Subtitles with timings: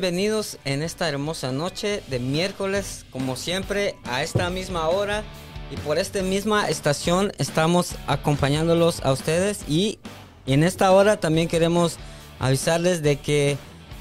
[0.00, 5.22] Bienvenidos en esta hermosa noche de miércoles, como siempre, a esta misma hora
[5.70, 9.98] y por esta misma estación estamos acompañándolos a ustedes y
[10.46, 11.98] en esta hora también queremos
[12.38, 13.58] avisarles de que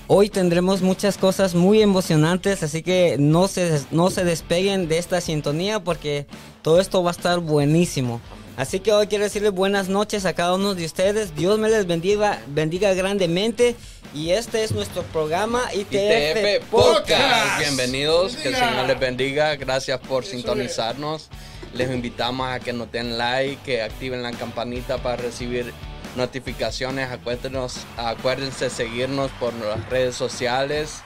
[0.08, 5.20] hoy tendremos muchas cosas muy emocionantes, así que no se, no se despeguen de esta
[5.20, 6.28] sintonía porque
[6.62, 8.22] todo esto va a estar buenísimo.
[8.56, 11.34] Así que hoy quiero decirles buenas noches a cada uno de ustedes.
[11.34, 13.76] Dios me les bendiga, bendiga grandemente.
[14.14, 17.60] Y este es nuestro programa ITF, ITF Podcast.
[17.60, 19.56] Bienvenidos, que el Señor les bendiga.
[19.56, 21.30] Gracias por sintonizarnos.
[21.76, 25.72] Les invitamos a que nos den like, que activen la campanita para recibir
[26.16, 27.12] notificaciones.
[27.12, 31.04] Acuérdenos, acuérdense seguirnos por las redes sociales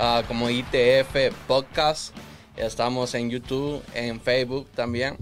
[0.00, 2.16] uh, como ITF Podcast.
[2.56, 5.16] Estamos en YouTube, en Facebook también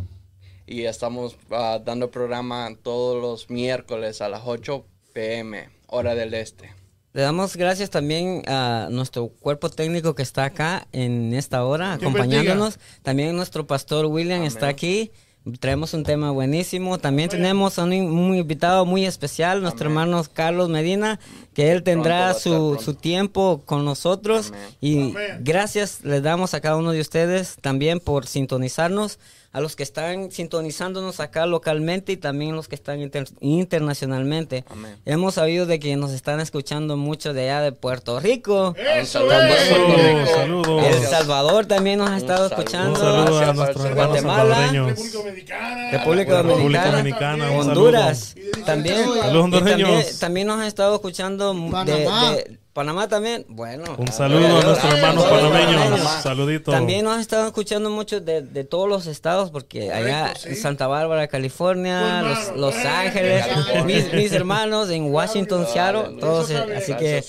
[0.66, 6.77] y estamos uh, dando programa todos los miércoles a las 8 pm, hora del este.
[7.14, 12.78] Le damos gracias también a nuestro cuerpo técnico que está acá en esta hora acompañándonos.
[13.02, 14.48] También nuestro pastor William Amén.
[14.48, 15.10] está aquí.
[15.58, 16.98] Traemos un tema buenísimo.
[16.98, 17.42] También Amén.
[17.42, 20.02] tenemos a un, un, invitado muy especial, nuestro Amén.
[20.02, 21.18] hermano Carlos Medina,
[21.54, 24.52] que él tendrá su, su, tiempo con nosotros.
[24.78, 29.18] Y gracias les damos a cada uno de ustedes también por sintonizarnos
[29.50, 34.64] a los que están sintonizándonos acá localmente y también los que están inter internacionalmente.
[34.68, 34.96] Amén.
[35.06, 38.74] Hemos sabido de que nos están escuchando mucho de allá de Puerto Rico.
[38.76, 40.84] Eso también, saludos.
[40.84, 42.90] El Salvador también nos ha estado un escuchando.
[42.90, 48.34] Un saludo a nuestros Guatemala, República Dominicana, República Dominicana, Dominicana Honduras.
[48.66, 53.96] También, Saludos también, también, nos han estado escuchando de, de Panamá también, bueno.
[53.98, 56.00] Un saludo a, nuestros hermanos panameños.
[56.22, 56.72] Saluditos.
[56.72, 60.86] También nos han estado escuchando mucho de, de todos los estados, porque allá en Santa
[60.86, 63.46] Bárbara, California, Los, los Ángeles,
[63.84, 66.52] mis, mis, hermanos en Washington, Seattle, todos.
[66.52, 67.24] Así que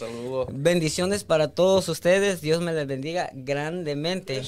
[0.51, 2.41] bendiciones para todos ustedes.
[2.41, 4.43] Dios me les bendiga grandemente.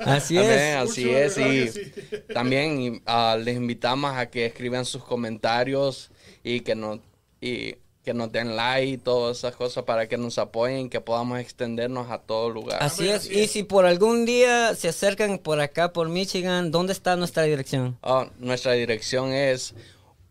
[0.00, 0.76] así Amén, es.
[0.76, 1.36] Así es.
[1.38, 1.70] Y
[2.32, 6.10] también uh, les invitamos a que escriban sus comentarios
[6.42, 7.00] y que nos
[7.40, 11.38] y que nos den like y todas esas cosas para que nos apoyen, que podamos
[11.38, 12.82] extendernos a todo lugar.
[12.82, 13.30] Así es.
[13.30, 17.96] Y si por algún día se acercan por acá, por Michigan, ¿dónde está nuestra dirección?
[18.00, 19.74] Oh, nuestra dirección es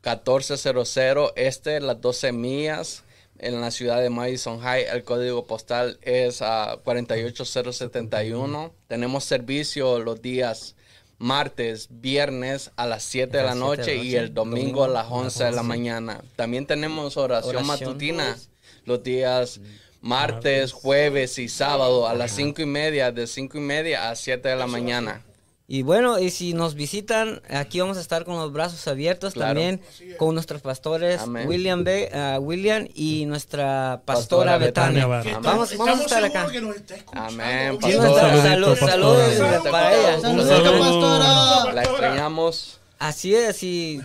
[0.03, 3.03] 1400 Este, las 12 millas,
[3.41, 4.85] en la ciudad de Madison High.
[4.91, 8.71] El código postal es uh, 48071.
[8.87, 10.75] Tenemos servicio los días
[11.21, 15.51] martes, viernes a las 7 de la noche y el domingo a las 11 de
[15.51, 16.21] la mañana.
[16.35, 18.37] También tenemos oración, oración matutina
[18.85, 19.61] los días
[20.01, 24.49] martes, jueves y sábado a las 5 y media, de 5 y media a 7
[24.49, 25.23] de la mañana.
[25.73, 29.51] Y bueno, y si nos visitan, aquí vamos a estar con los brazos abiertos claro.
[29.51, 29.79] también
[30.17, 31.47] con nuestros pastores Amén.
[31.47, 35.07] William B, uh, William y nuestra pastora, pastora Betania.
[35.07, 35.39] Betania.
[35.39, 36.49] Vamos, vamos a estar acá.
[37.13, 37.77] Amén.
[37.79, 38.41] Pastora.
[38.41, 40.19] Salud, saludos salud para ella.
[40.19, 41.73] Saludos, pastora.
[41.73, 42.81] La extrañamos.
[42.99, 44.01] Así es, y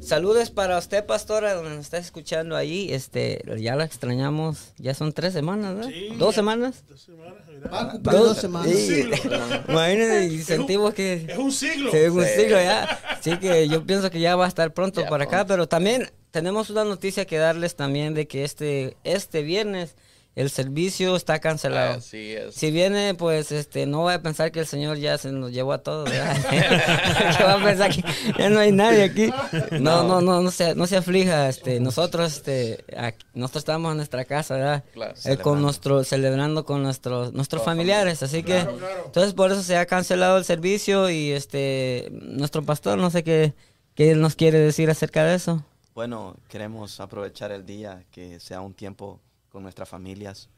[0.00, 2.92] Saludos para usted, pastora, donde nos está escuchando ahí.
[2.92, 4.72] Este, ya la extrañamos.
[4.76, 5.84] Ya son tres semanas, ¿no?
[5.84, 6.84] Sí, ¿Dos semanas?
[6.88, 8.70] Dos semanas, Va a cumplir dos, dos semanas.
[8.72, 10.42] Sí.
[10.44, 11.26] Sentimos que...
[11.28, 11.90] Es un siglo.
[11.90, 12.98] Sí, es un siglo ya.
[13.10, 15.36] Así que yo pienso que ya va a estar pronto ya para pronto.
[15.36, 15.46] acá.
[15.46, 19.96] Pero también tenemos una noticia que darles también de que este, este viernes
[20.34, 21.98] el servicio está cancelado.
[21.98, 22.54] Así es.
[22.54, 25.74] Si viene, pues, este, no voy a pensar que el Señor ya se nos llevó
[25.74, 26.36] a todos, ¿verdad?
[27.36, 28.02] que va a pensar que
[28.38, 29.30] ya no hay nadie aquí.
[29.72, 33.98] No, no, no, no se, no se aflija, este, nosotros, este, aquí, nosotros estamos en
[33.98, 34.84] nuestra casa, ¿verdad?
[34.94, 39.02] Claro, eh, con nuestro, celebrando con nuestros, nuestros familiares, así que, Claro, claro.
[39.06, 43.52] entonces por eso se ha cancelado el servicio y, este, nuestro pastor, no sé qué,
[43.94, 45.62] qué nos quiere decir acerca de eso.
[45.94, 49.20] Bueno, queremos aprovechar el día, que sea un tiempo
[49.52, 50.48] con nuestras familias,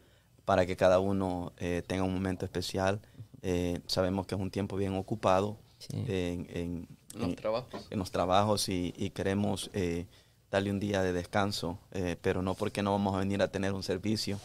[0.44, 3.00] para que cada uno eh, tenga un momento especial.
[3.42, 5.88] Eh, sabemos que es un tiempo bien ocupado Sí.
[6.08, 7.86] en, en- Los trabajos.
[7.90, 10.06] en los trabajos y, y queremos eh,
[10.50, 13.72] darle un día de descanso, eh, pero no porque no vamos a venir a tener
[13.74, 14.38] un servicio,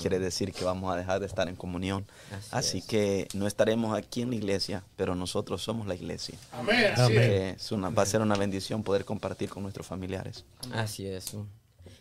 [0.00, 2.06] quiere decir que vamos a dejar de estar en comunión.
[2.32, 2.86] Así Así, es.
[2.86, 6.38] que no estaremos aquí en la iglesia, pero nosotros somos la iglesia.
[6.52, 6.92] Amén.
[6.92, 7.18] Así Así es.
[7.20, 10.44] que es una- va a ser una bendición poder compartir con nuestros familiares.
[10.72, 11.36] Así es.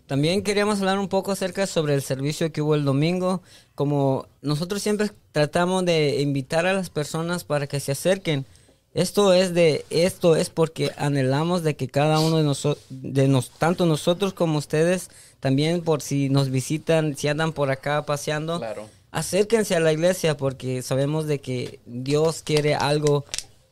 [0.08, 3.42] También queríamos hablar un poco acerca sobre el servicio que hubo el domingo.
[3.74, 8.46] Como nosotros siempre tratamos de invitar a las personas para que se acerquen
[8.94, 13.50] Esto es de esto es porque anhelamos de que cada uno de nosotros de nos
[13.50, 15.10] tanto nosotros como ustedes
[15.42, 18.88] también por si nos visitan, si andan por acá paseando, Claro.
[19.12, 23.26] acérquense a la iglesia porque sabemos de que Dios quiere algo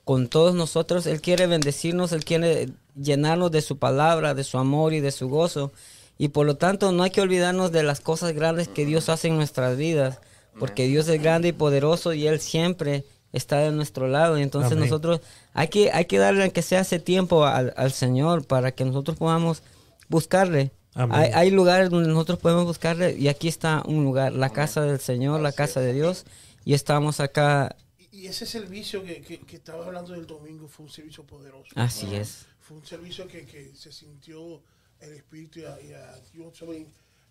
[0.04, 1.06] con todos nosotros.
[1.06, 5.30] Él quiere bendecirnos, Él quiere llenarnos de su palabra, de su amor y de su
[5.30, 5.72] gozo.
[6.18, 9.28] Y por lo tanto no hay que olvidarnos de las cosas grandes que Dios hace
[9.28, 10.20] en nuestras vidas,
[10.60, 14.38] porque Dios es grande y poderoso y Él siempre está de nuestro lado.
[14.38, 14.84] Y entonces Amén.
[14.86, 15.22] nosotros
[15.54, 19.18] hay que, hay que darle aunque sea ese tiempo al, al Señor para que nosotros
[19.18, 19.64] podamos
[20.08, 20.72] buscarle.
[20.96, 25.00] Hay, hay lugares donde nosotros podemos buscarle y aquí está un lugar, la casa del
[25.00, 26.26] Señor, la casa de Dios.
[26.66, 30.86] Y estamos acá, Y, y ese servicio que, que, que estaba hablando del domingo fue
[30.86, 31.72] un servicio poderoso.
[31.76, 32.46] así es.
[32.60, 34.62] Fue un servicio que, que se sintió
[35.04, 36.54] el Espíritu y a, y a Dios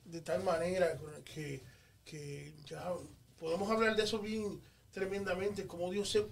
[0.05, 1.63] de tal manera que,
[2.05, 2.93] que ya
[3.39, 4.61] podemos hablar de eso bien
[4.93, 6.25] tremendamente, como Dios se,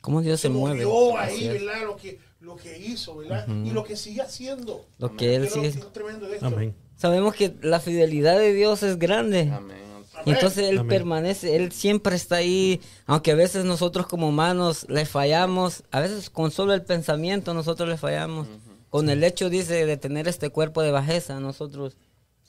[0.00, 0.84] Cómo Dios se, mueve.
[0.84, 1.58] movió Así ahí.
[1.58, 1.82] ¿verdad?
[1.84, 3.46] Lo que, lo que hizo, ¿verdad?
[3.48, 4.86] Y lo que sigue haciendo.
[4.98, 5.72] Lo que Él sigue.
[5.72, 6.46] que es tremendo de esto.
[6.46, 6.74] Amén.
[6.96, 9.50] Sabemos que la fidelidad de Dios es grande.
[9.52, 9.84] Amén.
[10.24, 10.88] Y entonces Él Amén.
[10.88, 16.30] permanece, Él siempre está ahí, aunque a veces nosotros como humanos le fallamos, a veces
[16.30, 18.48] con solo el pensamiento nosotros le fallamos.
[18.96, 21.96] Con el hecho, dice, de tener este cuerpo de bajeza, nosotros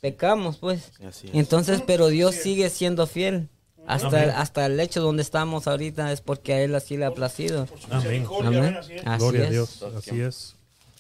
[0.02, 0.92] pecamos, pues.
[0.98, 1.34] Sí, así es.
[1.36, 3.50] Entonces, pero Dios sigue siendo fiel.
[3.86, 7.12] Hasta, el- hasta el hecho donde estamos ahorita es porque a Él así le ha
[7.12, 7.68] placido.
[7.90, 8.26] Amén.
[9.18, 9.48] Gloria es.
[9.48, 9.84] a Dios.
[9.98, 10.56] Así es.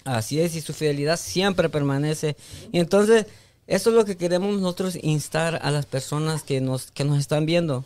[0.05, 2.37] Así es, y su fidelidad siempre permanece.
[2.71, 3.25] Y entonces,
[3.67, 7.45] eso es lo que queremos nosotros instar a las personas que nos, que nos están
[7.45, 7.83] viendo.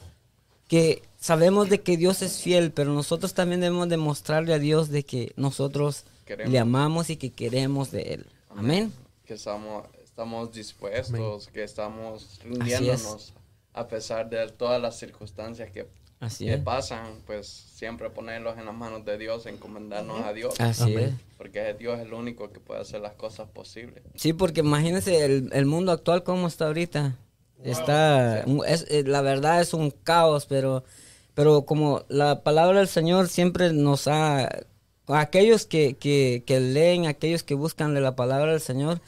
[0.67, 5.01] Que sabemos de que Dios es fiel, pero nosotros también debemos demostrarle a Dios de
[5.03, 6.51] que nosotros Queremos.
[6.53, 8.25] le amamos y que queremos de Él.
[8.49, 8.91] Amén.
[9.25, 13.33] Que estamos, estamos dispuestos, que estamos rindiéndonos
[13.73, 15.87] a pesar de todas las circunstancias que,
[16.19, 16.59] Así que es.
[16.61, 20.99] pasan, pues siempre ponerlos en las manos de Dios, encomendarnos a Dios, Así Amén.
[20.99, 21.13] es.
[21.37, 24.03] porque Dios es el único que puede hacer las cosas posibles.
[24.15, 27.17] Sí, porque imagínense el, el mundo actual como está ahorita.
[27.63, 30.83] Está, un- es, eh, la verdad es un caos, pero,
[31.33, 34.49] pero como la palabra del Señor siempre nos ha,
[35.15, 39.01] aquellos que, que, que leen, aquellos que buscan de la palabra del Señor,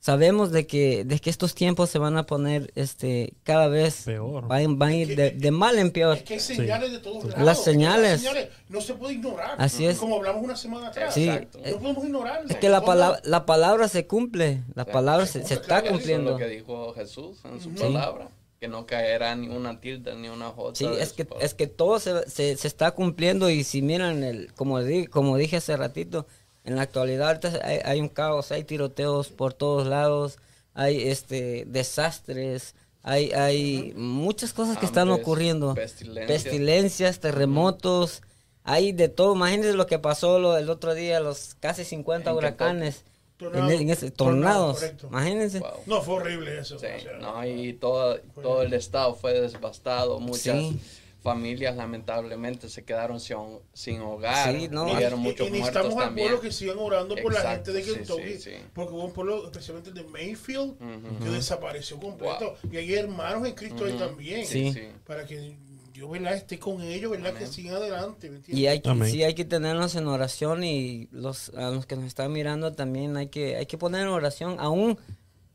[0.00, 4.46] sabemos de que, de que estos tiempos se van a poner este, cada vez, Peor.
[4.46, 6.18] van, van a ir de, de mal en peor.
[6.18, 7.40] Es que hay señales de todos lados.
[7.42, 8.24] Las señales.
[8.68, 9.56] no se puede ignorar.
[9.58, 9.98] Así es.
[9.98, 11.12] Como hablamos una semana atrás.
[11.12, 11.58] Sí, Exacto.
[11.64, 12.42] No podemos ignorar.
[12.48, 15.92] es que la palabra, la palabra se cumple, la palabra se, se está Eso es
[15.92, 16.30] cumpliendo.
[16.32, 18.28] lo que dijo Jesús en su palabra,
[18.60, 20.76] que no caerá ni una tilde ni una jota.
[20.78, 24.52] Sí, es que, es que todo se, se, se está cumpliendo y si miran, el,
[24.54, 26.26] como, di- como dije hace ratito,
[26.64, 30.38] en la actualidad hay, hay un caos, hay tiroteos por todos lados,
[30.74, 35.74] hay este desastres, hay, hay muchas cosas que están ocurriendo.
[35.74, 36.42] pestilencias.
[36.42, 38.22] Pestilencias, terremotos,
[38.64, 39.34] hay de todo.
[39.34, 43.04] Imagínense lo que pasó lo- el otro día, los casi 50 En huracanes.
[43.36, 43.70] Tornado.
[43.70, 44.36] En, en ese, Tornado,
[44.72, 45.06] tornados, correcto.
[45.08, 45.58] imagínense.
[45.60, 45.70] Wow.
[45.86, 46.78] No, fue horrible eso.
[46.78, 46.86] Sí,
[47.20, 50.18] no, y todo, todo el estado fue devastado.
[50.20, 50.80] Muchas Sí.
[51.22, 53.36] familias lamentablemente se quedaron sin,
[53.72, 54.52] sin hogar.
[54.56, 54.84] Sí, no.
[54.84, 56.28] Hubieron Y- muchos y muertos necesitamos al también.
[56.28, 58.32] pueblo que sigan orando por la gente de sí, Kentucky.
[58.34, 58.50] sí, sí.
[58.72, 61.24] Porque hubo un pueblo, especialmente el de Mayfield, Ujú.
[61.24, 62.54] que desapareció completo.
[62.70, 64.46] Y hay hermanos en Cristo ahí también.
[64.46, 64.72] Sí.
[64.72, 64.88] sí.
[65.06, 65.56] Para que
[65.96, 66.34] Dios ¿verdad?
[66.34, 67.32] esté con ellos, ¿verdad?
[67.32, 68.28] que sigan adelante.
[68.28, 68.62] ¿me entiendes?
[68.62, 69.10] Y hay que, Amén.
[69.10, 73.16] sí hay que tenerlos en oración y los, a los que nos están mirando también
[73.16, 74.98] hay que, hay que poner en oración, aún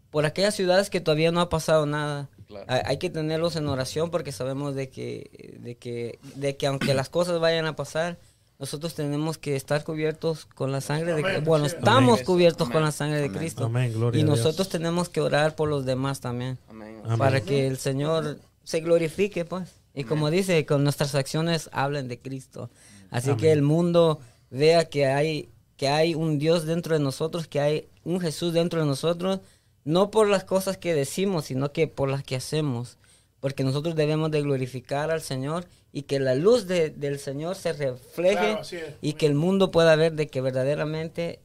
[0.10, 2.28] por aquellas ciudades que todavía no ha pasado nada.
[2.48, 2.66] Claro.
[2.68, 6.96] Hay, hay que tenerlos en oración porque sabemos de que, de que, de que aunque
[6.96, 8.18] las cosas vayan a pasar,
[8.58, 11.44] nosotros tenemos que estar cubiertos con la sangre de Amén.
[11.46, 12.26] Bueno, estamos Amén.
[12.26, 12.86] cubiertos con Amén.
[12.86, 13.38] la sangre de Amén.
[13.38, 13.66] Cristo.
[13.66, 14.38] Amén, gloria y a Dios.
[14.40, 17.00] nosotros tenemos que orar por los demás también Amén.
[17.06, 17.18] Amén.
[17.20, 19.81] para que el Señor se glorifique, pues.
[19.94, 22.70] Y como dice, con nuestras acciones hablen de Cristo.
[23.10, 23.58] Así que Amén.
[23.58, 24.20] el mundo
[24.50, 28.80] vea que hay, que hay un Dios dentro de nosotros, que hay un Jesús dentro
[28.80, 29.40] de nosotros,
[29.84, 32.98] no por las cosas que decimos, sino que por las que hacemos.
[33.42, 37.74] Porque nosotros debemos de glorificar al Señor y que la luz de- del Señor se
[37.74, 38.62] refleje Claro,
[39.02, 41.40] y que el mundo pueda ver de que verdaderamente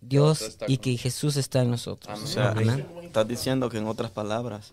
[0.00, 2.08] Dios y que Jesús está en nosotros.
[2.12, 2.24] Amén.
[2.24, 2.86] O sea, Amén.
[3.04, 4.72] estás diciendo que en otras palabras,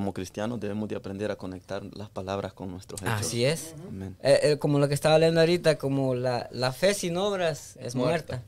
[0.00, 3.12] como cristianos debemos de aprender a conectar las palabras con nuestros hechos.
[3.20, 3.74] Así es.
[3.86, 4.16] Amén.
[4.22, 7.94] Eh, eh, como lo que estaba leyendo ahorita, como la, la fe sin obras es
[7.94, 8.42] muerta.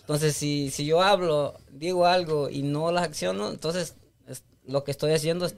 [0.00, 3.94] Entonces, si, si yo hablo, digo algo y no las acciono, entonces
[4.28, 5.54] es- lo que estoy haciendo es,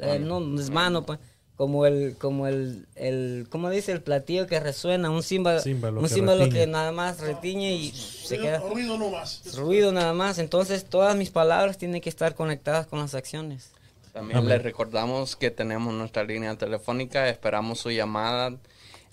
[0.00, 1.18] eh, no, no es mano, pues.
[1.56, 3.92] Como el, como el, el, ¿cómo dice?
[3.92, 6.66] El platillo que resuena, un símbolo, Címbalo un que símbolo que retiñe.
[6.66, 9.54] nada más retiñe y se queda Ruido no más.
[9.56, 10.38] ruido nada más.
[10.38, 13.70] Entonces, todas mis palabras tienen que estar conectadas con las acciones.
[14.12, 14.50] También Amén.
[14.50, 18.58] les recordamos que tenemos nuestra línea telefónica, esperamos su llamada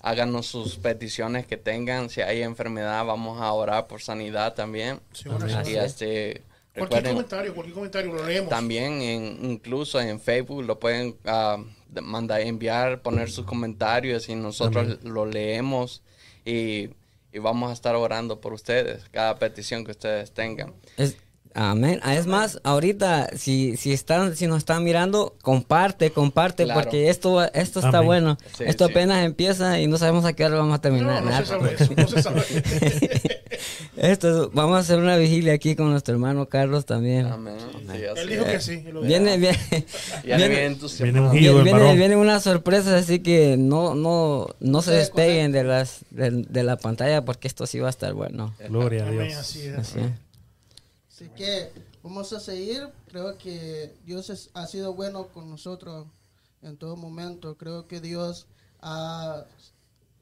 [0.02, 2.10] háganos sus peticiones que tengan.
[2.10, 5.00] Si hay enfermedad, vamos a orar por sanidad también.
[5.14, 5.68] Sí, oración.
[5.68, 8.50] Y este, Cualquier recuerden, comentario, cualquier comentario lo leemos.
[8.50, 11.58] también en, incluso en Facebook lo pueden ah,
[12.02, 16.02] mandar, enviar, poner sus comentarios y nosotros lo leemos
[16.46, 16.92] y,
[17.34, 20.74] y vamos a estar orando por ustedes, cada petición que ustedes tengan.
[20.96, 21.18] Es-
[21.54, 22.00] amén.
[22.04, 26.82] Ah, Es más, ahorita, si, si están, si nos están mirando, comparte, comparte, Claro.
[26.82, 28.06] porque esto, esto está Amén.
[28.06, 28.38] bueno.
[28.58, 28.92] Sí, esto sí.
[28.92, 31.24] apenas empieza y no sabemos a qué hora vamos a terminar.
[31.24, 32.44] no se sabe eso, no se sabe.
[33.98, 37.26] Esto, es- vamos a hacer una vigilia aquí con nuestro hermano Carlos también.
[37.26, 37.56] Amén.
[37.92, 38.86] Sí, Él dijo que sí.
[39.04, 39.58] Viene, viene,
[40.26, 40.78] Ya viene-.
[41.34, 46.64] Viene viene, unas sorpresas, así que no, no, no se despeguen de las de, de
[46.64, 48.54] la pantalla porque esto sí va a estar bueno.
[48.70, 49.40] Gloria a Amén, Dios.
[49.40, 49.96] así es.
[51.26, 51.30] Así.
[51.36, 51.72] Que
[52.04, 52.90] vamos a seguir.
[53.08, 56.08] Creo que Dios es- ha sido bueno con nosotros
[56.62, 57.58] en todo momento.
[57.58, 58.48] Creo que Dios
[58.82, 59.46] ha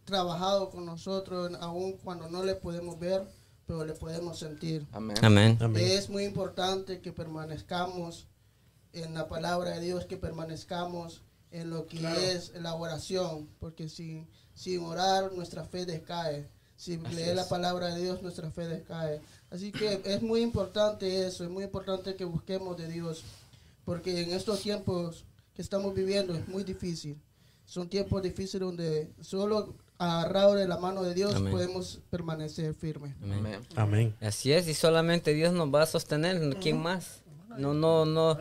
[0.05, 3.27] trabajado con nosotros aun cuando no le podemos ver,
[3.65, 4.87] pero le podemos sentir.
[4.91, 5.17] Amén.
[5.21, 5.57] Amén.
[5.61, 5.83] Amén.
[5.85, 8.25] Es muy importante que permanezcamos
[8.93, 11.99] en la palabra de Dios, que permanezcamos en lo que
[12.33, 16.49] es la oración, porque sin, sin orar nuestra fe descae.
[16.77, 19.19] Sin leer la palabra de Dios nuestra fe descae.
[19.49, 23.23] Así que es muy importante eso, es muy importante que busquemos de Dios,
[23.83, 27.17] porque en estos tiempos que estamos viviendo es muy difícil.
[27.65, 31.51] Son tiempos difíciles donde solo agarrado de la mano de Dios Amén.
[31.51, 33.15] podemos permanecer firmes.
[33.23, 33.59] Amén.
[33.75, 34.15] Amén.
[34.21, 37.21] Así es, y solamente Dios nos va a sostener, ¿quién más?
[37.57, 38.37] No, no, no,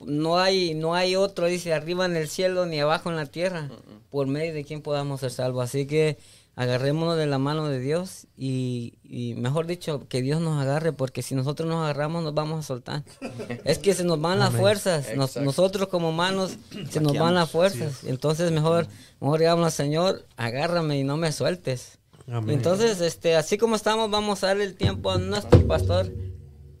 [0.00, 3.68] no hay, no hay otro, dice, arriba en el cielo ni abajo en la tierra,
[4.10, 5.64] por medio de quien podamos ser salvos.
[5.64, 6.16] Así que
[6.56, 11.22] agarrémonos de la mano de Dios y, y mejor dicho, que Dios nos agarre, porque
[11.22, 13.02] si nosotros nos agarramos nos vamos a soltar.
[13.64, 16.56] es que se nos van las fuerzas, nos- nosotros como humanos
[16.90, 18.04] se nos van las fuerzas.
[18.04, 18.86] Entonces mejor,
[19.20, 21.98] mejor digamos al Señor, agárrame y no me sueltes.
[22.26, 22.56] Amén.
[22.56, 26.10] Entonces, este, así como estamos, vamos a darle el tiempo a nuestro pastor.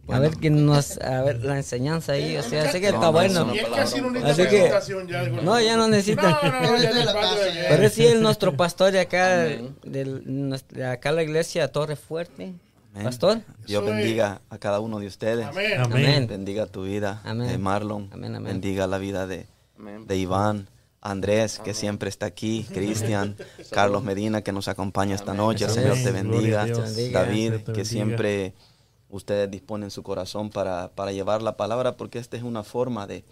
[0.08, 3.06] A ver que nos, a ver la enseñanza ahí, o sea, así que No, está
[3.06, 3.40] no, bueno.
[3.40, 5.22] eso Y es no que así no necesita Así que- ya.
[5.42, 6.40] No, ya no necesita.
[6.42, 7.66] No, no, no, ya.
[7.70, 12.52] Pero sí es nuestro pastor de acá, de, acá la iglesia Torre Fuerte.
[12.92, 13.04] Amén.
[13.06, 13.40] Pastor.
[13.66, 15.46] Dios Soy- bendiga a cada uno de ustedes.
[15.46, 15.80] Amén.
[15.80, 16.06] Amén.
[16.06, 16.26] Amén.
[16.28, 17.48] Bendiga tu vida, Amén.
[17.50, 18.08] eh, Marlon.
[18.12, 18.52] Amén, amén.
[18.52, 19.46] Bendiga la vida de,
[20.06, 20.68] de Iván,
[21.00, 23.36] Andrés, que siempre está aquí, Cristian,
[23.72, 25.68] Carlos Medina, que nos acompaña esta noche.
[25.68, 26.66] Señor te bendiga.
[26.66, 27.84] David, que bendiga.
[27.84, 28.52] siempre
[29.08, 33.24] ustedes disponen su corazón para, para llevar la palabra, porque esta es una forma de,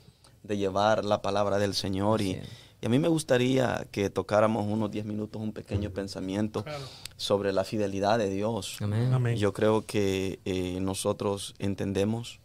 [0.43, 2.21] de llevar la palabra del Señor.
[2.21, 2.41] Y,
[2.81, 6.85] y a mí me gustaría que tocáramos unos 10 minutos, un pequeño pensamiento Claro.
[7.17, 8.77] sobre la fidelidad de Dios.
[8.81, 9.13] Amén.
[9.13, 9.37] Amén.
[9.37, 12.41] Yo creo que eh, nosotros entendemos,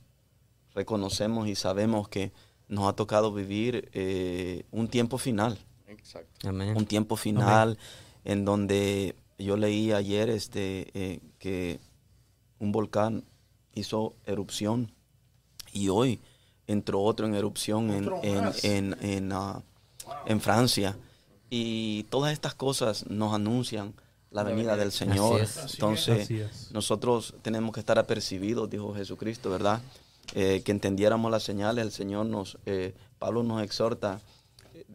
[0.75, 2.31] reconocemos y sabemos que
[2.67, 5.57] nos ha tocado vivir eh, un tiempo final,
[5.87, 6.49] Exacto.
[6.49, 6.75] Amén.
[6.77, 7.77] un tiempo final
[8.25, 11.79] en donde yo leí ayer este eh, que
[12.59, 13.23] un volcán
[13.73, 14.91] hizo erupción
[15.71, 16.19] y hoy
[16.67, 19.61] entró otro en erupción en, Otro en, en, en, ah,
[20.25, 20.97] en Francia
[21.49, 23.93] y todas estas cosas nos anuncian
[24.31, 25.41] la venida del Señor.
[25.41, 25.57] Así es.
[25.57, 26.71] Así Entonces, Así es.
[26.71, 29.81] nosotros tenemos que estar apercibidos, dijo Jesucristo, ¿verdad?
[30.35, 31.85] Eh, que entendiéramos las señales.
[31.85, 34.21] El Señor nos, eh, Pablo nos exhorta eh,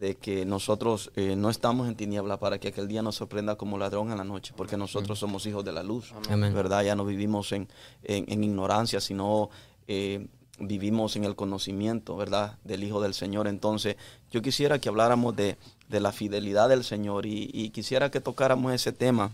[0.02, 3.78] de que nosotros eh, no estamos en tiniebla para que aquel día nos sorprenda como
[3.78, 6.52] ladrón en la noche, porque nosotros somos hijos de la luz, Amén.
[6.52, 6.82] ¿verdad?
[6.82, 7.68] Ya no vivimos en,
[8.02, 9.48] en- en ignorancia, sino
[9.86, 10.26] eh,
[10.58, 12.58] vivimos en el conocimiento, ¿verdad?
[12.64, 13.46] Del Hijo del Señor.
[13.46, 13.94] Entonces,
[14.32, 15.56] yo quisiera que habláramos de,
[15.88, 19.30] de la fidelidad del Señor y, y quisiera que tocáramos ese tema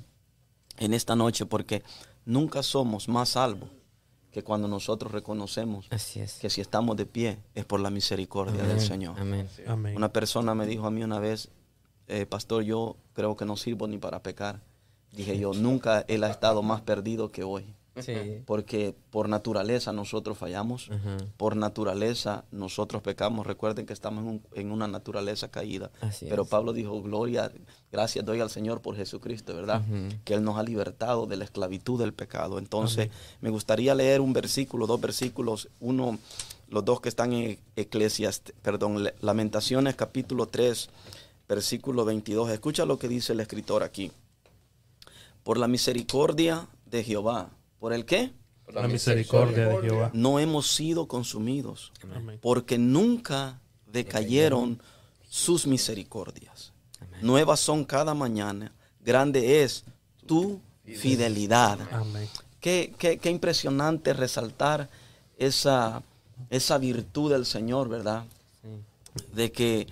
[0.76, 1.82] en esta noche, porque
[2.26, 3.70] nunca somos más salvos
[4.32, 6.35] que cuando nosotros reconocemos Así es.
[6.35, 8.80] que si estamos de pie es por la misericordia del.
[8.80, 9.18] Señor.
[9.18, 9.49] Amén.
[9.66, 9.97] Amén.
[9.97, 11.49] Una persona me dijo a mí una vez,
[12.08, 14.61] eh, pastor, yo creo que no sirvo ni para pecar.
[15.12, 17.75] Dije yo, nunca él ha estado más perdido que hoy.
[18.02, 18.43] Sí.
[18.47, 20.90] Porque por naturaleza nosotros fallamos,
[21.37, 23.47] por naturaleza nosotros pecamos.
[23.47, 25.90] Recuerden que estamos en, un- en una naturaleza caída.
[26.00, 26.49] Así Pero es.
[26.49, 27.50] Pablo dijo, gloria,
[27.93, 29.83] gracias doy al Señor por Jesucristo, ¿verdad?
[30.25, 32.59] Que Él nos ha libertado de la esclavitud del pecado.
[32.59, 36.19] Entonces, me gustaría leer un versículo, dos versículos, uno,
[36.69, 40.88] los dos que están en Eclesiastes, perdón, Lamentaciones capítulo 3,
[41.49, 42.50] versículo 22.
[42.50, 44.12] Escucha lo que dice el escritor aquí.
[45.43, 47.50] Por la misericordia de Jehová.
[47.78, 48.32] ¿Por el qué?
[48.73, 50.11] La misericordia de Jehová.
[50.12, 52.38] No hemos sido consumidos, Amén.
[52.42, 54.82] porque nunca decayeron
[55.28, 56.73] sus misericordias.
[57.23, 59.85] Nuevas son cada mañana, grande es
[60.26, 61.78] tu fidelidad.
[61.92, 62.28] Amén.
[62.61, 64.88] Qué, qué- qué impresionante resaltar
[65.38, 66.02] esa,
[66.50, 68.25] esa virtud del Señor, ¿verdad?
[69.32, 69.87] De que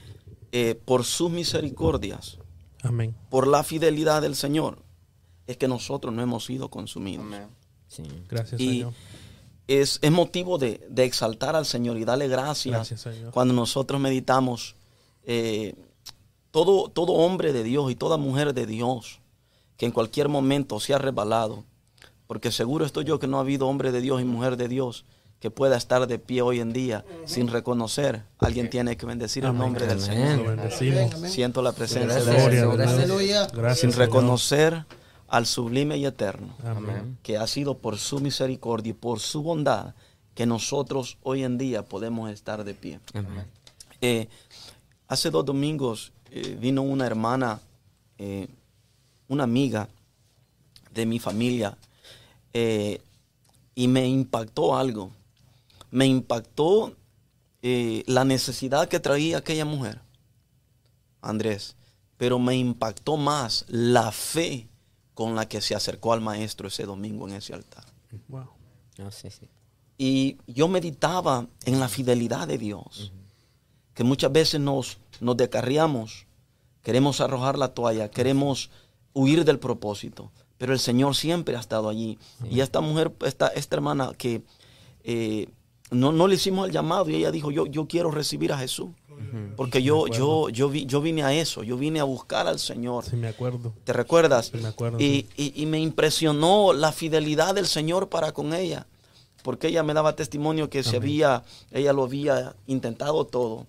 [0.52, 2.38] eh, por sus misericordias
[2.82, 3.14] Amén.
[3.30, 4.78] por la fidelidad del Señor,
[5.46, 7.24] es que nosotros no hemos sido consumidos.
[7.24, 7.46] Amén.
[7.88, 8.02] Sí.
[8.28, 8.92] Gracias, Y Señor.
[9.68, 13.32] es, es motivo de, de exaltar al Señor y darle gracias, Gracias, Señor.
[13.32, 14.74] cuando nosotros meditamos.
[15.24, 15.74] eh,
[16.50, 19.20] todo, todo hombre de Dios y toda mujer de Dios
[19.76, 21.64] que en cualquier momento se ha resbalado,
[22.26, 25.04] porque seguro estoy yo que no ha habido hombre de Dios y mujer de Dios
[25.38, 28.22] que pueda estar de pie hoy en día sin reconocer.
[28.38, 29.60] Alguien tiene que bendecir el Amén.
[29.60, 30.70] nombre del Amén.
[30.70, 31.28] Señor.
[31.28, 33.52] Siento la presencia Gracias, de Dios.
[33.52, 34.06] Gracias, sin Señor.
[34.06, 34.86] reconocer
[35.28, 37.18] al sublime y eterno Amén.
[37.22, 39.94] que ha sido por su misericordia y por su bondad
[40.34, 43.00] que nosotros hoy en día podemos estar de pie.
[43.14, 43.46] Amén.
[44.00, 44.28] Eh,
[45.08, 47.60] hace dos domingos eh, vino una hermana,
[48.18, 48.48] eh,
[49.28, 49.88] una amiga
[50.92, 51.76] de mi familia,
[52.52, 53.00] eh,
[53.74, 55.10] y me impactó algo.
[55.90, 56.94] Me impactó
[57.62, 60.00] eh, la necesidad que traía aquella mujer,
[61.20, 61.76] Andrés,
[62.16, 64.68] pero me impactó más la fe
[65.16, 67.86] con la que se acercó al maestro ese domingo en ese altar.
[68.28, 68.50] Wow.
[68.98, 69.48] No, sí, sí.
[69.96, 73.14] Y yo meditaba en la fidelidad de Dios,
[73.94, 76.26] que muchas veces nos, nos descarriamos,
[76.82, 78.68] queremos arrojar la toalla, queremos
[79.14, 82.18] huir del propósito, pero el Señor siempre ha estado allí.
[82.50, 84.42] Y esta mujer, esta, esta hermana que
[85.02, 85.48] eh,
[85.90, 88.90] no, no le hicimos el llamado y ella dijo, yo, yo quiero recibir a Jesús,
[89.56, 93.04] porque yo, yo, yo, vi- yo vine a eso, yo vine a buscar al Señor.
[93.04, 93.72] Sí, me acuerdo.
[93.84, 94.46] ¿Te recuerdas?
[94.52, 98.86] Sí, me acuerdo, Y, y- y me impresionó la fidelidad del Señor para con ella.
[99.42, 103.66] Porque ella me daba testimonio que se había, ella lo había intentado todo.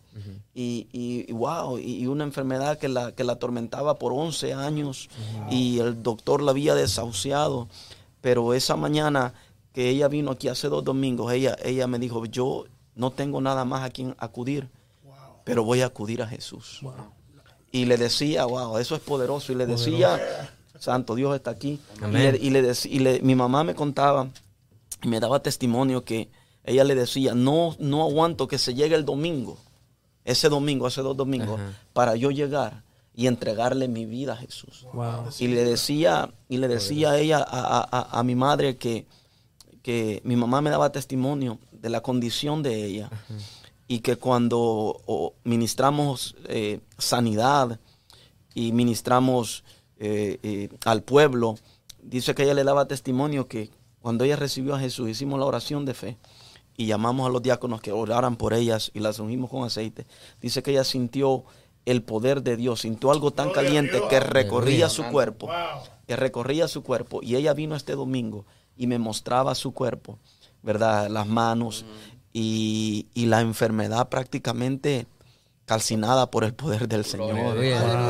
[0.55, 4.53] y, y- y wow, y, y una enfermedad que la, que la atormentaba por 11
[4.53, 5.07] años.
[5.51, 7.67] Y el doctor la había desahuciado.
[8.21, 9.33] Pero esa mañana
[9.73, 13.63] que ella vino aquí hace dos domingos, ella, ella me dijo, yo no tengo nada
[13.63, 14.67] más a quien acudir,
[15.47, 16.81] pero voy a acudir a Jesús.
[17.71, 19.51] Y le decía, wow, eso es poderoso.
[19.51, 20.19] Y le decía,
[20.79, 21.79] Santo Dios está aquí.
[21.99, 22.33] Y Amén.
[22.33, 24.27] le- Y, le, y le- mi mamá me contaba
[25.03, 26.29] y me daba testimonio que
[26.63, 29.57] ella le decía, no, no aguanto que se llegue el domingo,
[30.25, 31.71] ese domingo, hace dos domingos, Ajá.
[31.93, 32.83] para yo llegar
[33.15, 34.85] y entregarle mi vida a Jesús.
[34.93, 35.29] Wow.
[35.39, 37.43] Y le decía, y le decía a ella, a,
[37.79, 39.05] a- a- a mi madre, que,
[39.81, 43.09] que mi mamá me daba testimonio de la condición de ella.
[43.87, 47.79] Y que cuando ministramos eh, sanidad
[48.53, 49.63] y ministramos
[49.97, 51.55] eh, eh, al pueblo,
[52.01, 53.71] dice que ella le daba testimonio que
[54.01, 56.17] cuando ella recibió a Jesús, hicimos la oración de fe
[56.77, 60.05] y llamamos a los diáconos que oraran por ellas y las ungimos con aceite.
[60.39, 61.43] Dice que ella sintió
[61.85, 65.49] el poder de Dios, sintió algo tan caliente que recorría su cuerpo,
[66.05, 67.21] que recorría su cuerpo.
[67.23, 68.45] Y ella vino este domingo
[68.75, 70.19] y me mostraba su cuerpo,
[70.61, 71.09] ¿verdad?
[71.09, 71.85] Las manos
[72.33, 75.07] y, y la enfermedad prácticamente
[75.65, 77.33] calcinada por el poder del Señor.
[77.35, 77.61] Wow.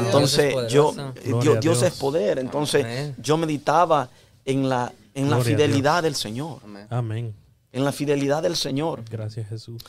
[0.05, 2.37] Entonces, Dios es yo, Dios, Dios es poder.
[2.37, 3.15] Entonces, Amén.
[3.17, 4.09] yo meditaba
[4.45, 6.59] en la, en la Gloria fidelidad del Señor.
[6.63, 6.87] Amén.
[6.89, 7.35] Amén.
[7.71, 9.03] En la fidelidad del Señor.
[9.09, 9.81] Gracias, Jesús.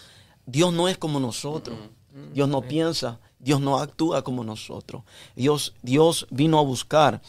[0.47, 1.77] Dios no es como nosotros.
[2.33, 3.19] Dios no piensa.
[3.39, 5.03] Dios no actúa como nosotros.
[5.37, 7.21] Dios, Dios vino a buscar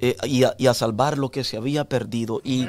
[0.00, 2.40] eh, y, a, y a salvar lo que se había perdido.
[2.42, 2.66] Y,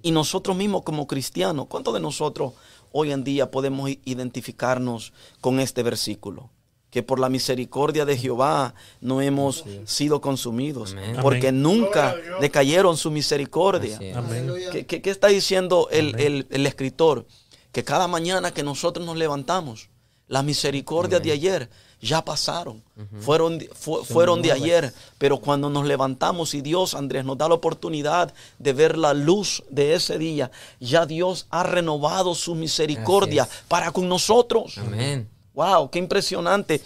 [0.00, 2.54] y nosotros mismos como cristianos, ¿cuántos de nosotros
[2.92, 6.50] hoy en día podemos identificarnos con este versículo?
[6.90, 11.16] Que por la misericordia de Jehová no hemos sido consumidos, Amén.
[11.22, 11.62] porque Amén.
[11.62, 13.98] nunca decayeron su misericordia.
[13.98, 14.70] Es.
[14.70, 17.26] ¿Qué, qué- qué está diciendo el, el- el escritor?
[17.72, 19.88] Que cada mañana que nosotros nos levantamos,
[20.28, 21.70] las misericordias de ayer
[22.02, 22.82] ya pasaron,
[23.20, 23.60] fueron,
[24.04, 28.72] fueron de ayer, pero cuando nos levantamos y Dios, Andrés, nos da la oportunidad de
[28.72, 34.78] ver la luz de ese día, ya Dios ha renovado su misericordia para con nosotros.
[34.78, 35.28] Amén.
[35.54, 36.82] Wow, qué impresionante.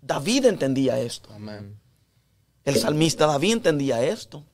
[0.00, 1.28] David entendía esto.
[1.34, 1.76] Amén.
[2.64, 4.44] El salmista David entendía esto.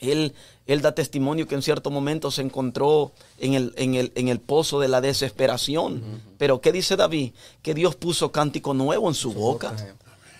[0.00, 0.34] Él,
[0.66, 4.38] él da testimonio que en cierto momento se encontró en el, en el, en el
[4.38, 6.02] pozo de la desesperación.
[6.38, 7.32] Pero ¿qué dice David?
[7.62, 9.74] Que Dios puso cántico nuevo en su boca.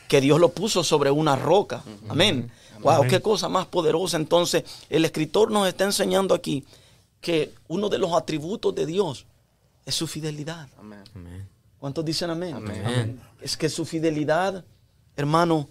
[0.09, 1.83] Que Dios lo puso sobre una roca.
[2.09, 2.51] Amén.
[2.81, 4.17] Wow, qué cosa más poderosa.
[4.17, 6.65] Entonces, el escritor nos está enseñando aquí
[7.21, 9.27] que uno de los atributos de Dios
[9.87, 10.69] es su fidelidad.
[10.79, 11.03] Amén.
[11.79, 12.55] ¿Cuántos dicen amén?
[12.55, 13.21] Amén.
[13.41, 14.65] Es que su fidelidad,
[15.17, 15.69] hermano,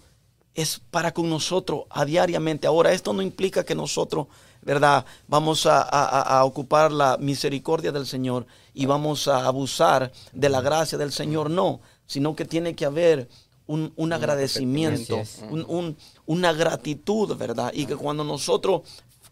[0.54, 2.66] es para con nosotros a diariamente.
[2.66, 4.26] Ahora, esto no implica que nosotros,
[4.62, 5.04] ¿verdad?
[5.28, 10.60] Vamos a, a- a ocupar la misericordia del Señor y vamos a abusar de la
[10.60, 11.48] gracia del Señor.
[11.50, 13.28] No, sino que tiene que haber
[13.66, 15.16] un, un agradecimiento,
[15.50, 17.72] un- un- una gratitud, ¿verdad?
[17.74, 18.82] Y que cuando nosotros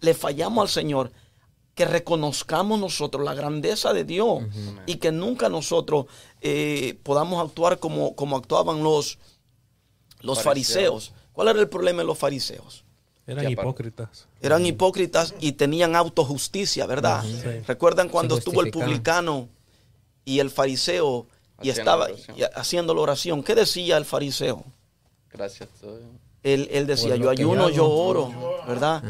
[0.01, 1.13] le fallamos al Señor,
[1.75, 4.43] que reconozcamos nosotros la grandeza de Dios
[4.87, 6.07] y que nunca nosotros
[6.41, 9.19] eh, podamos actuar como, como actuaban los,
[10.21, 11.07] los fariseos.
[11.07, 11.13] Fariseos.
[11.33, 12.85] ¿Cuál era el problema de los fariseos?
[13.27, 14.27] Eran hipócritas.
[14.43, 17.23] Eran hipócritas y tenían autojusticia, ¿verdad?
[17.23, 17.41] Sí.
[17.67, 19.49] ¿Recuerdan cuando estuvo el publicano
[20.25, 21.27] y el fariseo
[21.63, 23.43] y Haciendo estaba y- haciendo la oración?
[23.45, 24.65] ¿Qué decía el fariseo?
[25.31, 25.69] Gracias.
[25.81, 25.87] a.
[26.43, 28.33] Él, él decía, yo ayuno, yo oro,
[28.67, 29.03] ¿verdad?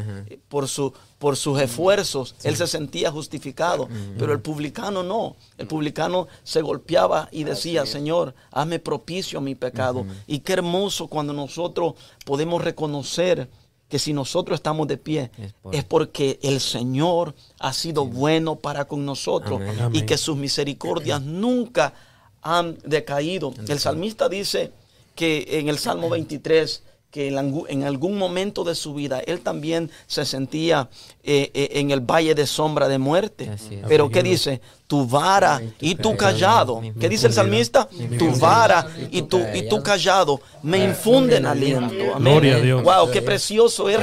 [0.49, 3.87] Por, su, por sus esfuerzos, él se sentía justificado,
[4.19, 5.37] pero el publicano no.
[5.57, 10.05] El publicano se golpeaba y decía, Señor, hazme propicio a mi pecado.
[10.27, 11.93] Y qué hermoso cuando nosotros
[12.25, 13.49] podemos reconocer
[13.87, 18.55] que si nosotros estamos de pie Es por- es porque el Señor ha sido bueno
[18.57, 19.75] para con nosotros Amén.
[19.77, 20.05] y Amén.
[20.05, 21.93] que sus misericordias nunca
[22.41, 23.53] han decaído.
[23.67, 24.71] El salmista dice
[25.15, 29.41] que en el Salmo 23 que en, algún- en algún momento de su vida él
[29.41, 30.89] también se sentía
[31.23, 33.51] eh, eh, en el valle de sombra de muerte.
[33.87, 34.61] Pero ¿qué dice?
[34.87, 36.81] Tu vara y tu callado.
[36.99, 37.87] ¿Qué dice el salmista?
[38.17, 41.93] Tu vara y tu, y tu callado me infunden aliento.
[42.15, 42.33] Amén.
[42.33, 42.83] Gloria a Dios.
[42.83, 43.97] Wow, qué precioso es.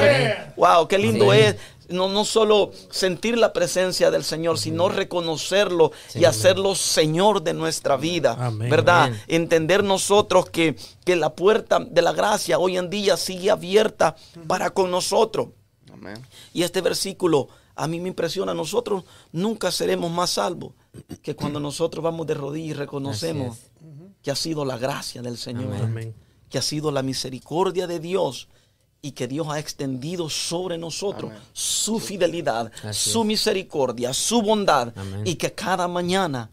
[0.56, 1.56] Wow, qué lindo es.
[1.88, 7.96] No, no solo sentir la presencia del Señor, sino reconocerlo y hacerlo Señor de nuestra
[7.96, 8.36] vida.
[8.38, 8.68] Amén.
[8.68, 9.04] ¿Verdad?
[9.04, 9.20] Amén.
[9.26, 14.70] Entender nosotros que, que la puerta de la gracia hoy en día sigue abierta para
[14.70, 15.48] con nosotros.
[15.92, 16.16] Amén.
[16.52, 17.48] Y este versículo
[17.78, 18.52] a mí me impresiona.
[18.52, 20.72] Nosotros nunca seremos más salvos
[21.22, 23.58] que cuando nosotros vamos de rodillas y reconocemos
[24.22, 26.14] que ha sido la gracia del Señor, Amén.
[26.50, 28.48] que ha sido la misericordia de Dios
[29.00, 31.42] y que Dios ha extendido sobre nosotros Amén.
[31.52, 33.26] su fidelidad, Así su es.
[33.26, 35.22] misericordia, su bondad Amén.
[35.24, 36.50] y que cada mañana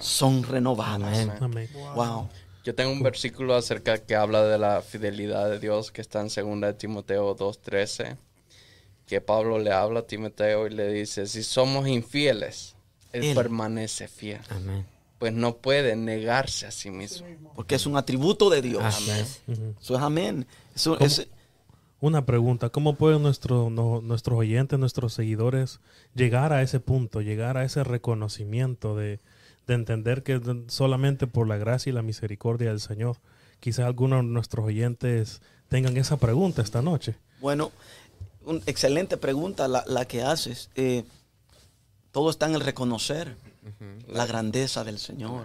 [0.00, 1.18] son renovadas.
[1.18, 1.32] Amén.
[1.40, 1.70] Amén.
[1.94, 2.28] Wow.
[2.64, 6.28] Yo tengo un versículo acerca que habla de la fidelidad de Dios que está en
[6.28, 8.16] 2 de Timoteo 2.13,
[9.06, 12.74] que Pablo le habla a Timoteo y le dice, si somos infieles,
[13.12, 13.34] Él, Él.
[13.36, 14.84] permanece fiel, Amén.
[15.18, 17.26] pues no puede negarse a sí mismo.
[17.54, 18.82] Porque es un atributo de Dios.
[19.80, 20.44] Eso es amén.
[20.74, 21.06] Eso ¿Cómo?
[21.06, 21.28] es,
[22.00, 25.80] Una pregunta, ¿cómo pueden nuestro, no- nuestros oyentes, nuestros seguidores
[26.14, 29.18] llegar a ese punto, llegar a ese reconocimiento de,
[29.66, 33.16] de entender que solamente por la gracia y la misericordia del Señor?
[33.60, 37.14] Quizás algunos de nuestros oyentes tengan esa pregunta esta noche.
[37.40, 37.72] Bueno,
[38.44, 40.68] una excelente pregunta la, la que haces.
[40.74, 41.04] Eh,
[42.12, 43.36] todo está en el reconocer
[44.06, 45.44] la grandeza del Señor,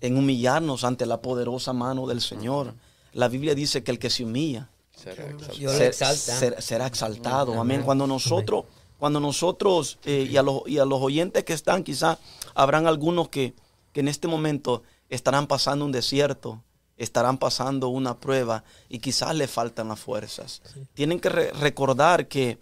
[0.00, 2.72] en humillarnos ante la poderosa mano del Señor.
[3.12, 4.70] La Biblia dice que el que se humilla
[5.02, 5.54] Será exaltado.
[5.58, 6.36] Dios lo ser- exalta.
[6.36, 7.60] ser- será exaltado.
[7.60, 7.82] Amén.
[7.82, 8.64] Cuando nosotros,
[8.98, 12.18] cuando nosotros eh, y, a los, y a los oyentes que están, quizás
[12.54, 13.54] habrán algunos que,
[13.92, 16.62] que en este momento estarán pasando un desierto,
[16.96, 20.60] estarán pasando una prueba y quizás le faltan las fuerzas.
[20.94, 22.58] Tienen que re- recordar que,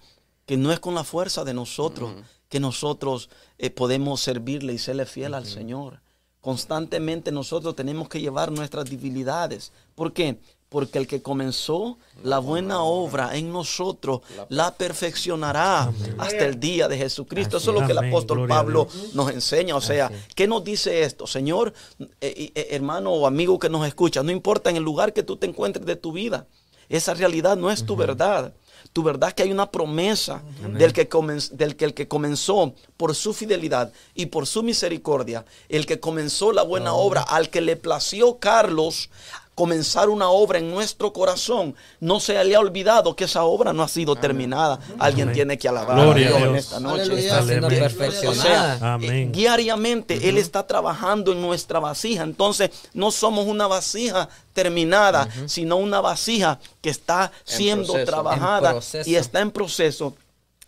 [0.47, 2.13] que no es con la fuerza de nosotros
[2.49, 6.01] que nosotros eh, podemos servirle y serle fiel al Señor.
[6.41, 9.71] Constantemente nosotros tenemos que llevar nuestras debilidades.
[9.95, 10.39] ¿Por qué?
[10.69, 16.99] Porque el que comenzó la buena obra en nosotros la perfeccionará hasta el día de
[16.99, 17.57] Jesucristo.
[17.57, 19.77] Eso es lo que el apóstol Pablo nos enseña.
[19.77, 21.27] O sea, ¿qué nos dice esto?
[21.27, 21.73] Señor,
[22.21, 25.37] eh, eh, hermano o amigo que nos escucha, no importa en el lugar que tú
[25.37, 26.47] te encuentres de tu vida,
[26.91, 28.53] esa realidad no es tu verdad.
[28.93, 30.43] Tu verdad es que hay una promesa
[30.79, 35.45] del que, comenz- del que el que comenzó por su fidelidad y por su misericordia,
[35.69, 39.11] el que comenzó la buena obra, al que le plació Carlos
[39.59, 43.83] comenzar una obra en nuestro corazón, no se le ha olvidado que esa obra no
[43.83, 44.79] ha sido terminada.
[45.01, 45.35] Alguien Amén.
[45.35, 47.29] tiene que alabar Gloria a a Dios en esta noche.
[47.33, 47.91] Aleluya.
[48.29, 49.13] O sea, Amén.
[49.13, 52.23] eh, diariamente Él está trabajando en nuestra vasija.
[52.23, 58.13] Entonces, no somos una vasija terminada, sino una vasija que está siendo proceso.
[58.13, 60.15] trabajada y está en proceso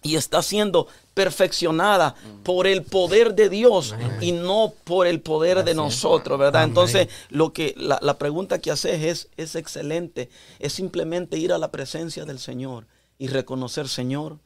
[0.03, 5.75] y está siendo perfeccionada por el poder de Dios y no por el poder de
[5.75, 6.63] nosotros, ¿verdad?
[6.63, 6.71] Amén.
[6.71, 10.31] Entonces, lo que la, la pregunta que haces es, es excelente.
[10.59, 12.87] Es simplemente ir a la presencia del Señor
[13.19, 14.39] y reconocer, Señor,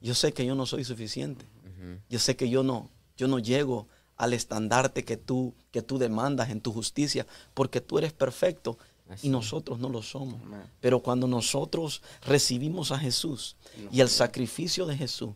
[0.00, 1.46] yo sé que yo no soy suficiente.
[2.08, 6.50] Yo sé que yo no, yo no llego al estandarte que tú, que tú demandas
[6.50, 8.76] en tu justicia, porque tú eres perfecto
[9.22, 10.40] y nosotros no lo somos.
[10.80, 13.56] Pero cuando nosotros recibimos a Jesús
[13.92, 15.30] y el sacrificio de Jesús,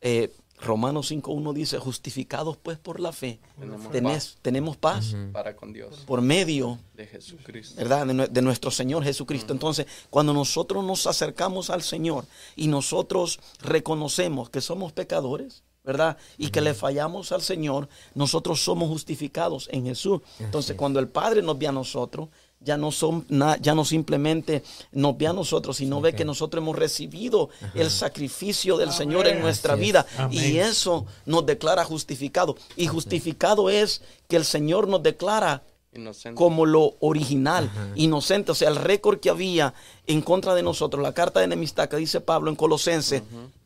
[0.00, 4.38] eh, Romanos 5.1 dice, justificados pues por la fe, Tenemos tenés- paz.
[4.42, 7.74] tenemos paz para con Dios por medio de Jesucristo.
[7.76, 8.06] ¿verdad?
[8.30, 9.52] De nuestro Señor Jesucristo.
[9.52, 16.16] Entonces, cuando nosotros nos acercamos al Señor y nosotros reconocemos que somos pecadores, ¿verdad?
[16.38, 20.20] Y que le fallamos al Señor, nosotros somos justificados en Jesús.
[20.38, 22.28] Entonces, cuando el Padre nos ve a nosotros,
[22.64, 26.62] ya no, son, na- ya no simplemente nos ve a nosotros, sino ve que nosotros
[26.62, 30.06] hemos recibido el sacrificio del Señor en nuestra Así vida.
[30.30, 32.56] Y eso nos declara justificado.
[32.76, 35.62] Y justificado es que el Señor nos declara
[35.94, 36.38] Inocente.
[36.38, 38.52] como lo original, inocente.
[38.52, 39.74] O sea, el récord que había
[40.06, 43.22] en contra de nosotros, la carta de enemistad que dice Pablo en Colosenses,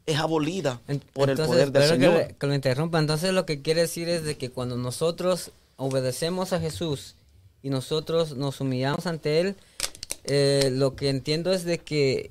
[0.07, 0.81] es abolida
[1.13, 2.27] por el poder del Señor.
[2.29, 2.99] Que, que lo interrumpa.
[2.99, 7.15] Entonces lo que quiere decir es de que cuando nosotros obedecemos a Jesús
[7.67, 9.57] y nosotros nos humillamos ante Él,
[10.23, 12.31] eh, lo que entiendo es de que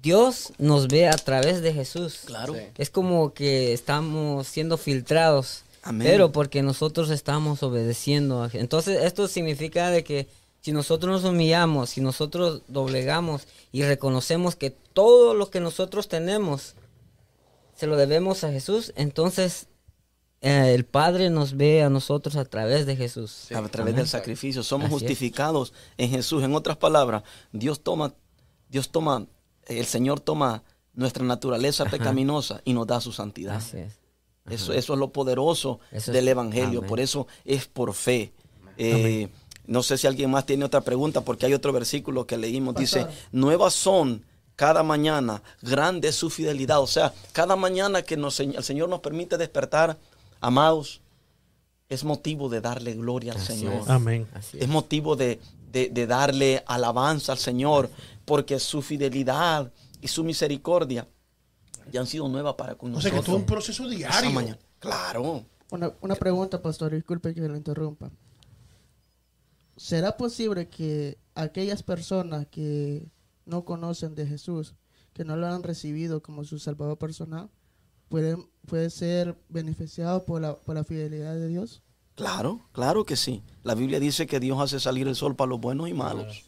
[0.00, 2.20] Dios nos ve a través de Jesús.
[2.26, 2.54] Claro.
[2.54, 2.60] Sí.
[2.78, 5.62] Es como que estamos siendo filtrados.
[5.82, 6.06] Amén.
[6.08, 8.44] Pero porque nosotros estamos obedeciendo.
[8.44, 10.28] a- Entonces esto significa de que
[10.60, 16.74] si nosotros nos humillamos, si nosotros doblegamos y reconocemos que todo lo que nosotros tenemos
[17.76, 19.66] se lo debemos a Jesús, entonces
[20.40, 23.50] eh, el Padre nos ve a nosotros a través de Jesús.
[23.52, 24.62] a través del sacrificio.
[24.62, 25.00] Somos Así es.
[25.02, 26.42] justificados en Jesús.
[26.42, 27.22] En otras palabras,
[27.52, 28.14] Dios toma,
[28.68, 29.26] Dios toma,
[29.66, 30.62] el Señor toma
[30.94, 33.56] nuestra naturaleza pecaminosa y nos da su santidad.
[33.56, 33.98] Así es.
[34.48, 36.78] Eso, eso es lo poderoso Eso del es- Evangelio.
[36.78, 36.88] amén.
[36.88, 38.32] Por eso es por fe.
[38.78, 39.28] Eh,
[39.66, 42.76] no sé si alguien más tiene otra pregunta, porque hay otro versículo que leímos.
[42.76, 46.80] Dice, nuevas son cada mañana, grande es su fidelidad.
[46.80, 49.98] O sea, cada mañana que nos, el Señor nos permite despertar,
[50.46, 51.00] amados,
[51.88, 53.74] es motivo de darle gloria al Así Señor.
[53.82, 53.88] es.
[53.88, 54.26] Amén.
[54.34, 54.68] Así Es es.
[54.68, 55.40] motivo de,
[55.72, 57.90] de- de darle alabanza al Señor,
[58.24, 61.06] porque su fidelidad y su misericordia
[61.92, 63.24] ya han sido nuevas para con O sea que nosotros.
[63.26, 64.30] todo un proceso diario.
[64.30, 64.58] mañana.
[64.80, 65.44] Claro.
[65.70, 68.10] Una, una pregunta, pastor, disculpe que lo interrumpa.
[69.76, 73.06] ¿Será posible que aquellas personas que
[73.44, 74.74] no conocen de Jesús,
[75.12, 77.50] que no lo han recibido como su salvador personal,
[78.08, 81.82] pueden, puede ser beneficiados por la, por la fidelidad de Dios?
[82.14, 83.42] Claro, claro que sí.
[83.62, 86.44] La Biblia dice que Dios hace salir el sol para los buenos y malos.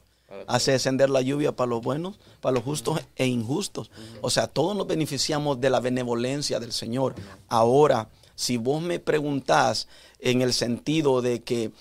[0.46, 3.90] Hace descender la lluvia para los buenos, para los justos e injustos.
[4.20, 7.14] O sea, todos nos beneficiamos de la benevolencia del Señor.
[7.48, 9.88] Ahora, si vos me preguntás
[10.20, 11.72] en el sentido de que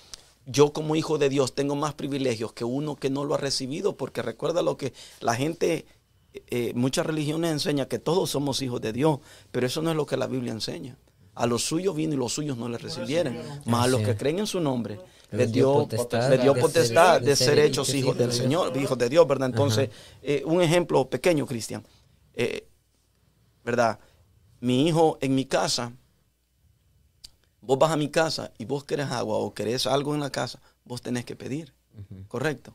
[0.46, 3.96] yo como hijo de Dios tengo más privilegios que uno que no lo ha recibido,
[3.96, 5.86] porque recuerda lo que la gente,
[6.48, 9.18] eh, muchas religiones enseñan que todos somos hijos de Dios,
[9.50, 10.96] pero eso no es lo que la Biblia enseña.
[11.34, 13.36] A los suyos vino y los suyos no le recibieron.
[13.66, 14.98] Más a los que creen en su nombre,
[15.30, 18.32] Les dio dio potestad les dio de potestad ser- de de ser hechos hijos del
[18.32, 19.48] Señor, hijos de Dios, ¿verdad?
[19.50, 19.90] Entonces,
[20.22, 21.84] eh, un ejemplo pequeño, Cristian.
[22.34, 22.66] Eh,
[23.64, 23.98] ¿Verdad?
[24.60, 25.92] Mi hijo en mi casa,
[27.60, 30.60] vos vas a mi casa y vos querés agua o querés algo en la casa,
[30.84, 31.72] vos tenés que pedir,
[32.28, 32.74] ¿correcto?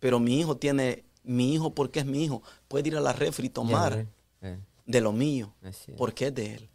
[0.00, 3.46] Pero mi hijo tiene, mi hijo, porque es mi hijo, puede ir a la refri
[3.46, 4.06] y tomar
[4.40, 5.54] Eh, de lo mío,
[5.96, 6.68] porque es de él.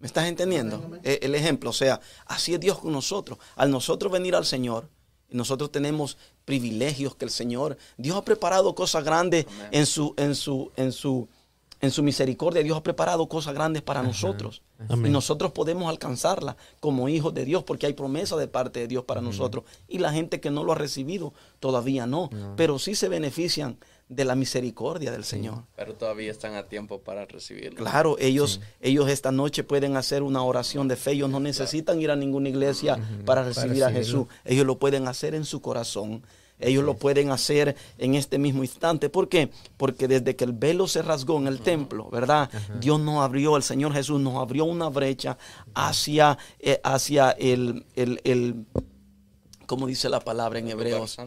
[0.00, 0.98] ¿Me estás entendiendo?
[1.02, 3.38] Eh, El ejemplo, o sea, así es Dios con nosotros.
[3.56, 4.88] Al nosotros venir al Señor,
[5.28, 10.70] nosotros tenemos privilegios que el Señor, Dios ha preparado cosas grandes en su, en su,
[10.76, 11.28] en su,
[11.84, 12.62] en su misericordia.
[12.62, 14.62] Dios ha preparado cosas grandes para nosotros.
[14.88, 15.06] Amén.
[15.06, 19.04] Y nosotros podemos alcanzarla como hijos de Dios, porque hay promesa de parte de Dios
[19.04, 19.64] para nosotros.
[19.88, 24.24] Y la gente que no lo ha recibido todavía no, pero sí se benefician de
[24.24, 25.64] la misericordia del Señor.
[25.76, 27.78] Pero todavía están a tiempo para recibirlo.
[27.78, 31.12] Claro, ellos, ellos esta noche pueden hacer una oración de fe.
[31.12, 33.90] Ellos no necesitan ir a ninguna iglesia para recibir a.
[33.90, 34.26] Jesús.
[34.44, 36.22] Ellos lo pueden hacer en su corazón.
[36.60, 39.08] Ellos lo pueden hacer en este mismo instante.
[39.10, 39.50] ¿Por qué?
[39.76, 42.50] Porque desde que el velo se rasgó en el templo, ¿verdad?
[42.80, 45.36] Dios nos abrió, el Señor Jesús nos abrió una brecha
[45.74, 48.66] hacia, eh, hacia el, el, el,
[49.66, 51.18] ¿cómo dice la palabra en Hebreos?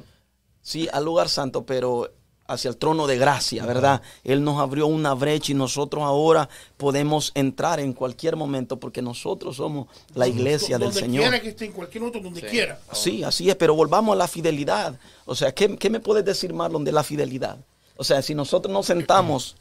[0.62, 2.12] Sí, al lugar santo, pero
[2.48, 4.02] hacia el trono de gracia, ¿verdad?
[4.24, 9.58] Él nos abrió una brecha y nosotros ahora podemos entrar en cualquier momento porque nosotros
[9.58, 11.24] somos la iglesia del donde Señor.
[11.24, 12.48] quiera que esté, en cualquier otro, donde Sí.
[12.48, 12.80] quiera.
[12.94, 14.98] Sí, así es, pero volvamos a la fidelidad.
[15.26, 17.58] O sea, ¿qué, qué me puedes decir, Marlon, de la fidelidad?
[17.98, 19.56] O sea, si nosotros nos sentamos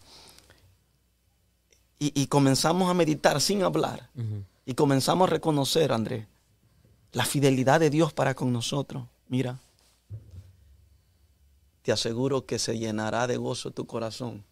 [1.99, 4.09] y, y comenzamos a meditar sin hablar
[4.65, 6.27] y comenzamos a reconocer, Andrés,
[7.13, 9.59] la fidelidad de Dios para con nosotros, mira,
[11.87, 14.43] te aseguro que se llenará de gozo tu corazón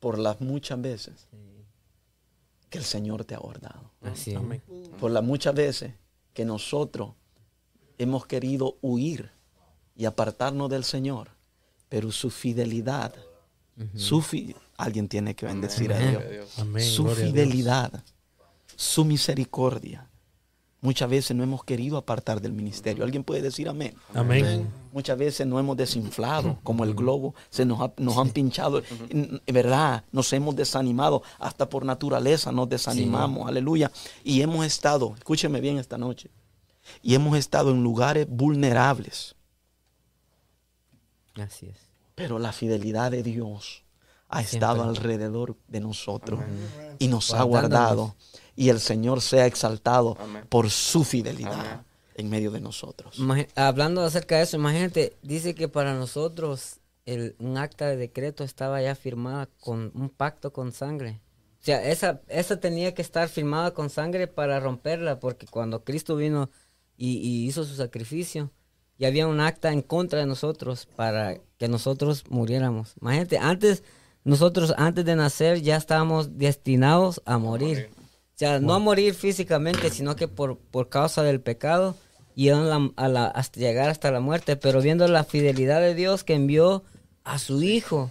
[0.00, 1.28] por las muchas veces
[2.70, 4.38] que el Señor te ha guardado Así es.
[4.38, 4.62] Amén.
[4.98, 5.92] por las muchas veces
[6.32, 7.10] que nosotros
[7.98, 9.30] hemos querido huir
[9.94, 11.32] y apartarnos del Señor,
[11.90, 13.14] pero su fidelidad,
[13.94, 16.82] su fi- alguien tiene que bendecir a Dios, Amén.
[16.82, 17.34] su Gloria a Dios.
[17.34, 18.04] fidelidad,
[18.74, 20.08] su misericordia.
[20.82, 23.04] Muchas veces no hemos querido apartar del ministerio.
[23.04, 23.94] ¿Alguien puede decir amén?
[24.14, 24.66] Amén.
[24.92, 29.40] Muchas veces nos hemos desinflado, como el globo, se nos, ha- nos han pinchado, en
[29.46, 33.92] verdad, nos hemos desanimado, hasta por naturaleza nos desanimamos, aleluya.
[34.24, 36.30] Y hemos estado, escúcheme bien esta noche,
[37.02, 39.34] y hemos estado en lugares vulnerables,
[41.36, 41.76] Así es.
[42.14, 43.84] pero la fidelidad de Dios
[44.28, 44.56] ha Siempre.
[44.56, 46.40] estado alrededor de nosotros
[46.98, 48.14] y nos ha guardado.
[48.60, 50.44] Y el Señor sea exaltado Amén.
[50.50, 51.58] por su fidelidad.
[51.58, 51.84] Amén.
[52.14, 53.16] en medio de nosotros.
[53.54, 58.82] Hablando acerca de eso, imagínate, dice que para nosotros el, un acta de decreto estaba
[58.82, 61.22] ya firmada con un pacto con sangre.
[61.62, 66.14] O sea, esa, esa tenía que estar firmada con sangre para romperla, porque cuando Cristo
[66.16, 66.50] vino
[66.98, 68.50] y, y hizo su sacrificio,
[68.98, 72.92] ya había un acta en contra de nosotros para que nosotros muriéramos.
[73.00, 73.82] Imagínate, antes,
[74.24, 77.88] nosotros antes de nacer ya estábamos destinados a morir.
[78.40, 81.94] O sea, no a morir físicamente, sino que por, por causa del pecado
[82.34, 85.94] y a la- a la- hasta llegar hasta la muerte, pero viendo la fidelidad de
[85.94, 86.82] Dios que envió
[87.22, 88.10] a su Hijo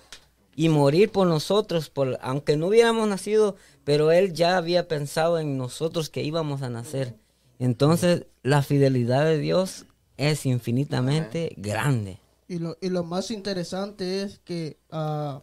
[0.55, 5.57] y morir por nosotros, por, aunque no hubiéramos nacido, pero Él ya había pensado en
[5.57, 7.15] nosotros que íbamos a nacer.
[7.57, 9.87] Entonces, la fidelidad de Dios
[10.17, 12.19] es infinitamente grande.
[12.47, 15.41] Y lo, y lo más interesante es que, ah,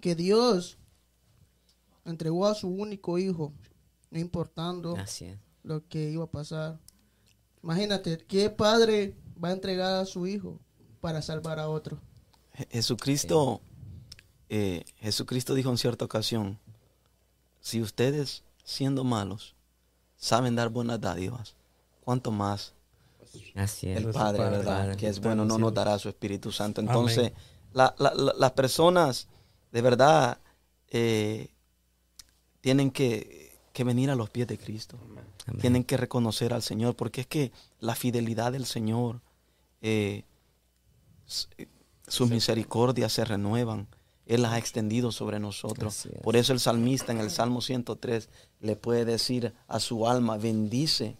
[0.00, 0.78] que Dios
[2.06, 3.52] entregó a su único hijo,
[4.10, 5.38] no importando Así es.
[5.62, 6.78] lo que iba a pasar.
[7.62, 10.58] Imagínate, ¿qué padre va a entregar a su hijo
[11.00, 11.98] para salvar a otro?
[12.56, 13.60] Je- Jesucristo,
[14.48, 16.58] eh, Jesucristo dijo en cierta ocasión,
[17.60, 19.54] si ustedes siendo malos
[20.16, 21.54] saben dar buenas dádivas,
[22.00, 22.74] ¿cuánto más
[23.54, 23.98] Así es.
[23.98, 24.78] el Padre, Padre, verdad?
[24.80, 24.96] Padre.
[24.96, 26.80] Que es bueno, no nos dará su Espíritu Santo.
[26.80, 27.32] Entonces,
[27.72, 29.28] la- la- la- las personas
[29.72, 30.38] de verdad
[30.90, 31.50] eh,
[32.62, 33.37] tienen que,
[33.78, 34.98] que venir a los pies de Cristo.
[35.46, 35.60] Amén.
[35.60, 39.20] Tienen que reconocer al Señor, porque es que la fidelidad del Señor,
[39.82, 40.24] eh,
[41.58, 41.68] eh,
[42.08, 43.86] sus misericordias se renuevan.
[44.26, 46.06] Él las ha extendido sobre nosotros.
[46.06, 46.20] Es.
[46.22, 48.28] Por eso el salmista en el Salmo 103
[48.62, 51.16] le puede decir a su alma, bendice,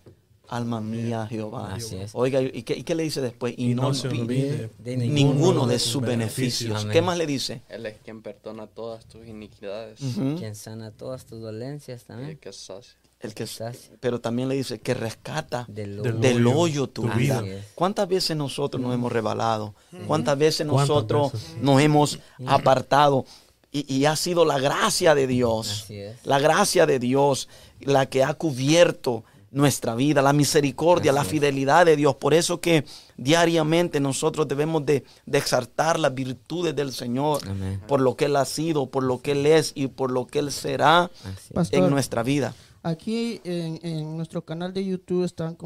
[0.48, 1.74] alma mía, Jehová.
[1.74, 2.10] Así es.
[2.14, 3.54] Oiga, ¿y qué, y qué le dice después?
[3.56, 6.84] Y, Y no, no se olvide olvide de ninguno de sus beneficios.
[6.86, 7.62] ¿Qué más le dice?
[7.68, 9.98] Él es quien perdona todas tus iniquidades.
[10.38, 12.30] Quien sana todas tus dolencias también.
[12.30, 12.94] el que sacia.
[13.20, 13.96] El que, Sacia.
[13.98, 17.40] pero también le dice que rescata Del Del del hoyo, hoyo tu tu vida.
[17.42, 17.62] vida.
[17.74, 19.74] ¿Cuántas veces nosotros nos hemos rebalado?
[20.06, 21.56] ¿Cuántas veces ¿Cuántas nosotros veces?
[21.60, 23.24] nos hemos apartado?
[23.72, 26.24] Y, y ha sido la gracia de Dios, Así es.
[26.24, 27.48] la gracia de Dios,
[27.80, 32.16] la que ha cubierto nuestra vida, la misericordia, la Así fidelidad de Dios.
[32.16, 32.84] Por eso que
[33.16, 37.80] diariamente nosotros debemos de, de exaltar las virtudes del Señor, Amén.
[37.86, 40.40] por lo que Él ha sido, por lo que Él es y por lo que
[40.40, 41.10] Él será.
[41.54, 41.78] Pastor.
[41.84, 42.54] en nuestra vida.
[42.82, 45.56] Aquí en, en nuestro canal de YouTube están,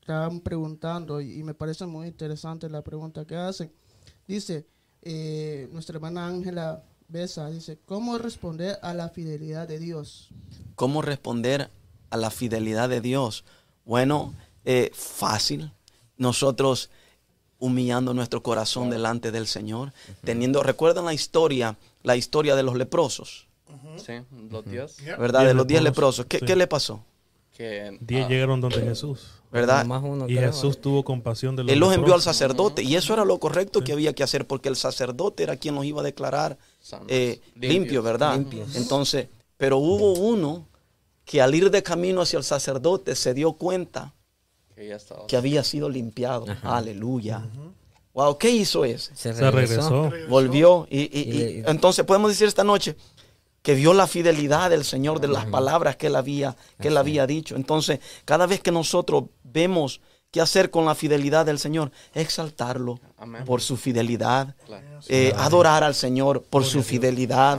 [0.00, 3.72] están preguntando y, y me parece muy interesante la pregunta que hacen.
[4.26, 4.66] Dice,
[5.02, 10.28] eh, nuestra hermana Ángela Besa, dice, ¿cómo responder a la fidelidad de Dios?
[10.76, 11.70] ¿Cómo responder
[12.10, 13.44] a la fidelidad de Dios?
[13.84, 15.72] Bueno, eh, fácil.
[16.16, 16.90] Nosotros
[17.58, 19.92] humillando nuestro corazón delante del Señor,
[20.24, 23.46] teniendo, recuerdan la historia, la historia de los leprosos,
[24.04, 24.14] Sí,
[24.50, 24.96] los diez.
[25.18, 25.40] ¿verdad?
[25.40, 26.26] Diez de los diez leprosos, leprosos.
[26.26, 26.46] ¿Qué, sí.
[26.46, 27.04] qué le pasó?
[27.56, 29.28] Que, Diez ah, llegaron donde Jesús.
[29.52, 29.84] ¿Verdad?
[30.02, 30.52] Uno, Y creo.
[30.52, 33.82] Jesús tuvo compasión de los Él los envió al sacerdote y eso era lo correcto
[33.82, 36.56] que había que hacer porque el sacerdote era quien los iba a declarar
[37.08, 37.72] eh, Limpios.
[37.72, 38.34] limpios, ¿verdad?
[38.36, 38.76] Limpios.
[38.76, 40.66] Entonces, pero hubo uno
[41.30, 44.12] que al ir de camino hacia el sacerdote se dio cuenta
[44.74, 45.28] que ya estaba.
[45.28, 46.44] que había sido limpiado.
[46.64, 47.46] Aleluya.
[48.14, 49.14] Wow, ¿qué hizo ese?
[49.14, 50.10] Se Se regresó.
[50.28, 52.96] Volvió y, y- Y y- le- entonces podemos decir esta noche
[53.62, 57.28] que vio la fidelidad del Señor de las palabras que él había que él había
[57.28, 57.54] dicho.
[57.54, 63.44] Entonces, cada vez que nosotros vemos qué hacer con la fidelidad del Señor, exaltarlo Amén.
[63.44, 64.86] por su fidelidad, Claro.
[65.08, 67.58] eh, adorar al Señor por su fidelidad,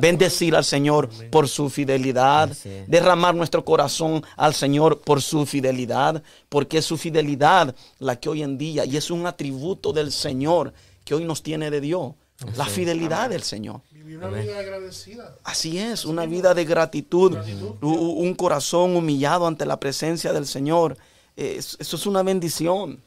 [0.00, 2.50] bendecir al Señor por su fidelidad,
[2.86, 8.42] derramar nuestro corazón al Señor por su fidelidad, porque es su fidelidad la que hoy
[8.42, 12.12] en día, y es un atributo del Señor que hoy nos tiene de Dios,
[12.56, 13.80] la fidelidad del Señor.
[13.90, 15.36] Vivir una vida agradecida.
[15.44, 17.36] Así es, una vida de gratitud,
[17.80, 20.98] un corazón humillado ante la presencia del Señor.
[21.40, 23.02] Eh, es- Eso es una bendición,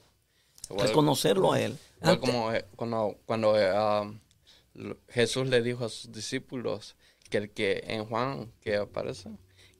[0.70, 1.78] Igual- reconocerlo a Él.
[2.02, 3.72] Igual como eh, cuando, cuando eh,
[4.74, 6.96] lo- Jesús le dijo a sus discípulos
[7.30, 9.30] que el que en Juan que aparece,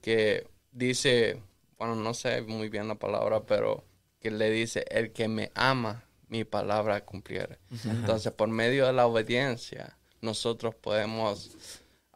[0.02, 1.42] que dice,
[1.78, 3.84] bueno, no sé muy bien la palabra, pero
[4.20, 7.60] que le dice, el que me ama, mi palabra cumpliere.
[7.86, 11.52] Entonces, por medio de la obediencia, nosotros podemos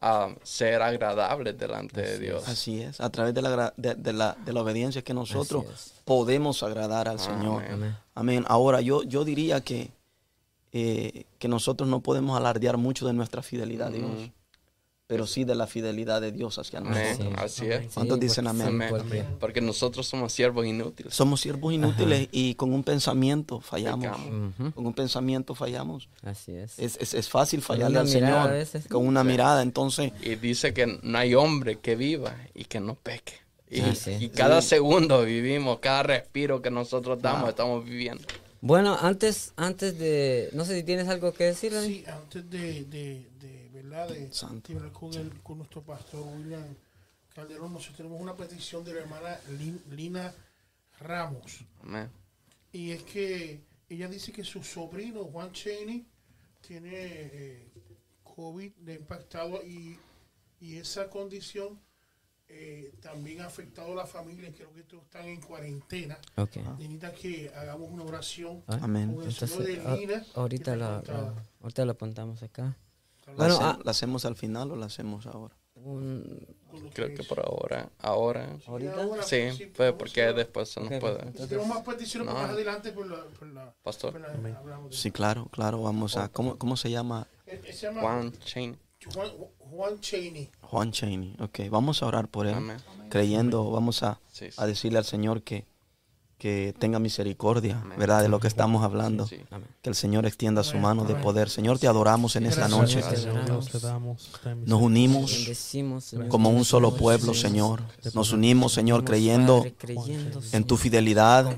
[0.02, 2.48] ah, ser agradables delante de Dios.
[2.48, 5.66] Así es, a través de la, de, de la, de la obediencia que nosotros
[6.06, 7.64] podemos agradar al Señor.
[7.70, 7.98] Amén.
[8.16, 8.46] Amén.
[8.48, 9.92] Ahora, yo, yo diría que,
[10.72, 14.32] eh, que nosotros no podemos alardear mucho de nuestra fidelidad a Dios,
[15.08, 17.18] pero sí de la fidelidad de Dios hacia Amén.
[17.18, 17.42] nosotros.
[17.42, 17.94] Así es.
[17.94, 18.68] ¿Cuántos Sí, dicen amén?
[18.68, 18.90] Amén.
[19.40, 21.14] porque- nosotros somos siervos inútiles.
[21.16, 24.06] Somos siervos inútiles y con un pensamiento fallamos.
[24.06, 24.54] Pecamos.
[24.60, 26.10] Ujú, Con un pensamiento fallamos.
[26.24, 26.78] Así es.
[26.78, 28.52] Es, es, es fácil fallarle al Señor
[28.90, 29.62] con una mirada.
[29.62, 33.34] Entonces, Y dice que no hay hombre que viva y que no peque.
[33.70, 34.12] Y, Ah, sí.
[34.20, 38.24] y cada segundo vivimos, cada respiro que nosotros damos, estamos viviendo.
[38.60, 41.74] Bueno, antes, antes de, no sé si tienes algo que decir.
[41.86, 43.37] Sí, antes de, de, de
[43.90, 44.10] ¿verdad?
[44.10, 44.74] De Santo.
[44.94, 46.66] con, el, con nuestro pastor William
[47.34, 50.34] Calderón, nosotros tenemos una petición de la hermana Lin- Lina
[51.00, 51.60] Ramos.
[51.84, 52.10] Amén.
[52.72, 56.06] Y es que ella dice que su sobrino, Juan Cheney,
[56.62, 57.68] tiene eh,
[58.24, 59.98] COVID, le ha impactado y,
[60.60, 61.80] y esa condición
[62.50, 64.52] eh, también ha afectado a la familia.
[64.54, 66.18] Creo que todos están en cuarentena.
[66.38, 66.58] Ok.
[66.80, 69.14] Necesita que hagamos una oración Amén.
[69.14, 70.26] con el Entonces, de a- Lina.
[70.34, 71.04] ahorita la,
[71.62, 72.76] ahorita la apuntamos acá.
[73.28, 75.56] ¿La, Bueno, hace- ah, la hacemos al final o la hacemos ahora?
[75.76, 76.46] un-
[76.94, 79.24] Creo que por ahora, ahora, ¿Ahorita?
[79.24, 81.32] sí, sí, pues vamos porque después se nos Ok, puede.
[81.34, 82.34] Si tenemos más peticiones No.
[82.34, 84.12] más adelante, pues la, pues la, Pastor.
[84.12, 84.56] pues la de
[84.96, 85.82] Sí, claro, claro.
[85.82, 86.30] Vamos a.
[86.30, 87.28] ¿Cómo, cómo se llama?
[87.46, 88.78] Eh, eh, se llama Juan Chain.
[89.14, 90.52] Juan, Juan Cheney.
[90.62, 91.36] Juan Cheney.
[91.40, 92.56] Ok, vamos a orar por él.
[92.56, 92.78] Amén.
[93.10, 94.58] Creyendo, vamos a, Sí, sí.
[94.62, 95.66] a decirle al Señor que,
[96.38, 98.22] que tenga misericordia, ¿verdad?
[98.22, 99.26] De lo que estamos hablando.
[99.26, 99.38] Sí.
[99.82, 101.50] Que el Señor extienda su mano de poder.
[101.50, 103.02] Señor, te adoramos en esta noche.
[104.66, 105.50] Nos unimos
[106.30, 107.82] como un solo pueblo, Señor.
[108.14, 109.66] Nos unimos, Señor, creyendo
[110.52, 111.58] en tu fidelidad,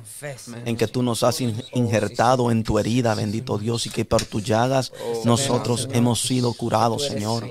[0.66, 4.24] en que tú nos has in- injertado en tu herida, bendito Dios, y que por
[4.24, 4.94] tus llagas
[5.26, 7.46] nosotros hemos sido curados, Señor.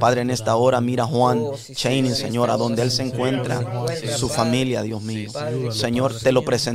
[0.00, 4.28] Padre, en esta hora mira a Juan Cheney, Señor, a donde él se encuentra, su
[4.28, 5.30] familia, Dios mío.
[5.70, 6.71] Señor, te lo presentamos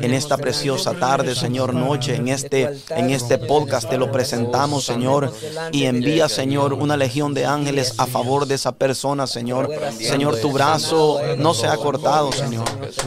[0.00, 5.32] en esta preciosa tarde, Señor, noche, en este, en este podcast, te lo presentamos, Señor,
[5.72, 9.70] y envía, Señor, una legión de ángeles a favor de esa persona, Señor.
[9.98, 12.64] Señor, tu brazo no se ha cortado, Señor.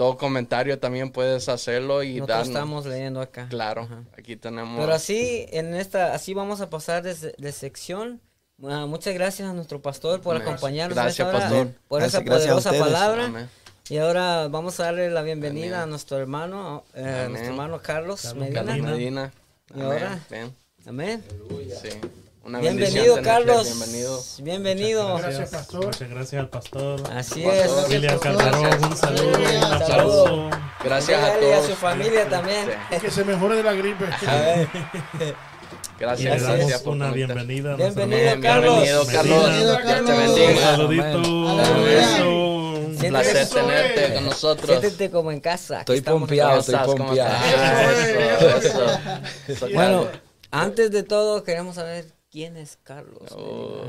[0.00, 2.48] todo comentario también puedes hacerlo y Nosotros darnos.
[2.48, 3.48] estamos leyendo acá.
[3.50, 4.02] Claro, Ajá.
[4.16, 4.80] aquí tenemos.
[4.80, 8.18] Pero así, en esta, así vamos a pasar de, se- de sección.
[8.66, 10.48] Ah, muchas gracias a nuestro pastor por Amén.
[10.48, 11.66] acompañarnos Gracias, esta hora, pastor.
[11.86, 13.24] por Gracias, esa poderosa palabra.
[13.26, 13.50] Amén.
[13.90, 15.82] Y ahora vamos a darle la bienvenida Amén.
[15.82, 18.54] a nuestro hermano, eh, nuestro hermano Carlos, Medina.
[18.64, 19.32] Carlos Medina.
[19.68, 19.84] Y Amén.
[19.84, 20.20] ahora-
[20.86, 21.24] Amén.
[21.82, 21.90] sí.
[22.42, 23.64] Una Bienvenido, bendición Carlos.
[23.66, 24.22] Bienvenido.
[24.38, 25.16] Bienvenido.
[25.18, 25.84] Gracias, pastor.
[25.86, 27.00] Muchas gracias al pastor.
[27.12, 27.84] Así Pastor.
[27.84, 27.88] es.
[27.90, 30.50] William Calderón, un saludo, un Un aplauso.
[30.82, 31.70] Gracias a Dígale a todos.
[31.70, 32.66] su familia también.
[32.90, 32.96] Sí.
[33.00, 34.04] Que se mejore de la gripe.
[35.98, 37.74] Y Gracias, le gracias damos una bienvenida.
[37.74, 38.82] a Bienvenido, Carlos.
[39.12, 40.34] Bienvenido, Carlos.
[40.34, 41.18] Te Un saludito.
[41.18, 42.30] Un beso.
[42.30, 44.80] Un placer tenerte con nosotros.
[44.80, 45.74] Siéntete como en casa.
[45.74, 46.20] Aquí Estoy estamos.
[46.20, 47.34] pompeado, ¿Cómo estoy pompeado.
[49.74, 50.08] Bueno,
[50.50, 53.30] antes de todo queremos saber quién es Carlos.
[53.32, 53.82] Oh.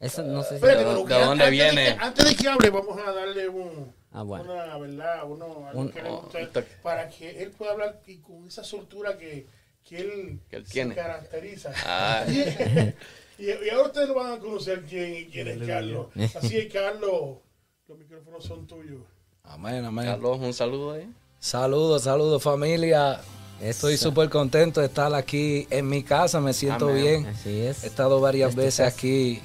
[0.00, 0.66] Eso no sé si...
[0.66, 1.84] ¿De dónde antes de viene?
[1.84, 4.52] que- antes de que hable, vamos a darle un, Ah, bueno.
[4.52, 5.22] una, ¿verdad?
[5.30, 9.16] Uno, algo Un- que le gusta, para que él pueda hablar y con esa soltura
[9.18, 9.46] que,
[9.84, 10.94] que él, Que él se tiene.
[10.94, 11.72] caracteriza.
[11.84, 12.24] Ah.
[13.38, 16.06] y, y ahora ustedes lo van a conocer quién, quién es Carlos.
[16.36, 17.38] Así es, Carlos,
[17.86, 19.00] los micrófonos son tuyos.
[19.44, 20.04] Amén, amén.
[20.06, 21.10] Carlos, un saludo ahí.
[21.40, 23.20] Saludos, saludos familia.
[23.60, 27.02] Estoy súper contento de estar aquí en mi casa, me siento Amén.
[27.02, 27.26] bien.
[27.26, 27.82] Así es.
[27.84, 28.96] He estado varias Este veces caso.
[28.96, 29.40] aquí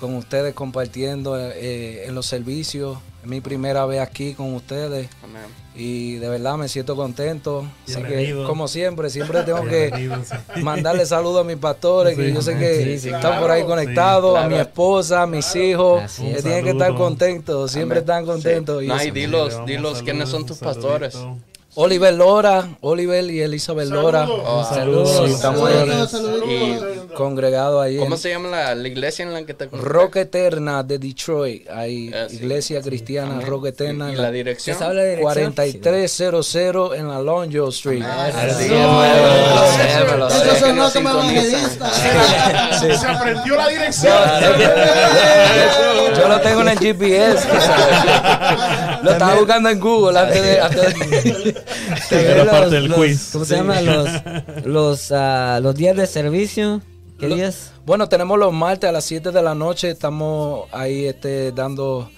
[0.00, 2.98] con ustedes compartiendo eh, en los servicios.
[3.22, 5.42] Es mi primera vez aquí con ustedes Amén.
[5.74, 7.66] y de verdad me siento contento.
[7.86, 9.90] Así que, como siempre, siempre tengo que
[10.62, 12.32] mandarle saludos a mis pastores, que Sí.
[12.34, 15.54] yo sé que Sí, sí, están por ahí conectados, Sí, a mi esposa, a mis
[15.56, 16.42] hijos, Así que es.
[16.44, 18.04] tienen que estar contentos, siempre Amén.
[18.08, 18.82] están contentos.
[18.84, 21.36] Y No, eso- y dilos, dilos quiénes son tus saludito.
[21.74, 24.44] Oliver Lora, Oliver y Elizabeth Lora, Saludos.
[24.46, 24.64] Oh,
[25.38, 26.97] Saludos.
[27.18, 27.34] Saludos.
[27.34, 29.92] congregados ahí ¿Cómo en se llama la, la iglesia en la que te congregas?
[29.92, 32.36] Roca Eterna de Detroit, hay Ah, sí.
[32.36, 33.40] iglesia cristiana.
[33.40, 34.78] Roca Eterna, ¿Y en la la dirección?
[34.78, 35.52] ¿Se habla de dirección?
[35.54, 38.02] 4300 en la Longview Street.
[42.80, 44.12] Se aprendió la dirección.
[46.16, 47.46] Yo lo tengo en el GPS.
[49.02, 50.60] lo estaba buscando en Google antes de...
[50.60, 53.30] antes de- parte del quiz.
[53.32, 53.80] ¿Cómo se llama?
[53.80, 54.08] Los,
[54.64, 56.80] los, ah, los días de servicio.
[57.18, 57.72] ¿Qué Lo- días?
[57.84, 62.10] Bueno, tenemos los martes a las 7 de la noche, estamos ahí este, dando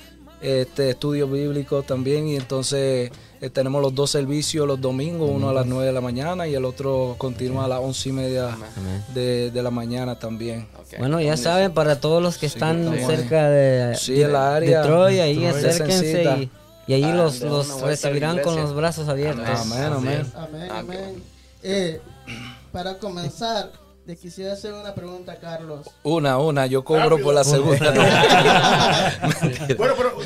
[0.42, 5.54] este, estudios bíblicos también y entonces eh, tenemos los dos servicios los domingos, uno a
[5.54, 8.56] las 9 de la mañana y el otro continúa a las 11 y media
[9.14, 10.66] de, de la mañana también.
[10.98, 14.82] Bueno, ya saben, para todos los que están cerca de, Sí, de- la área.
[14.82, 15.66] Detroit, ahí Detroit.
[15.66, 16.22] acérquense
[16.86, 19.46] y, y ahí Ah, los, de los recibirán con los brazos abiertos.
[19.48, 20.26] Amén, amén.
[20.34, 21.22] Amén, Ah, amén.
[21.62, 22.00] Eh,
[22.72, 23.70] para comenzar,
[24.10, 25.86] le quisiera hacer una pregunta Carlos.
[26.02, 27.94] Una, una, yo cobro por la segunda.
[29.78, 30.16] Bueno, pero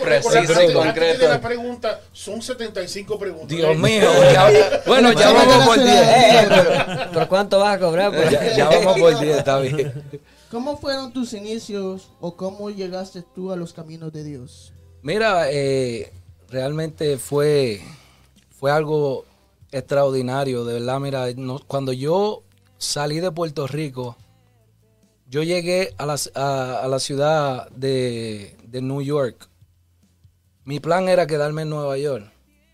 [0.00, 1.28] preciso antes- y concreto.
[1.28, 3.48] la pregunta, son 75 preguntas.
[3.48, 5.88] Dios mío, ya- bueno, ya vamos por 10.
[5.88, 6.70] Eh, pero,
[7.12, 8.12] pero ¿cuánto vas a cobrar?
[8.14, 9.92] por- Ya, ya vamos por 10, está bien.
[10.52, 14.72] ¿Cómo fueron tus inicios o cómo llegaste tú a los caminos de Dios?
[15.02, 16.12] Mira, eh,
[16.50, 17.80] realmente fue,
[18.60, 19.24] fue algo
[19.72, 21.00] extraordinario, de verdad.
[21.00, 22.42] Mira, no- cuando yo
[22.82, 24.16] salí de Puerto Rico,
[25.28, 29.48] yo llegué a la, a, a la ciudad de, de New York.
[30.64, 32.30] Mi plan era quedarme en Nueva York.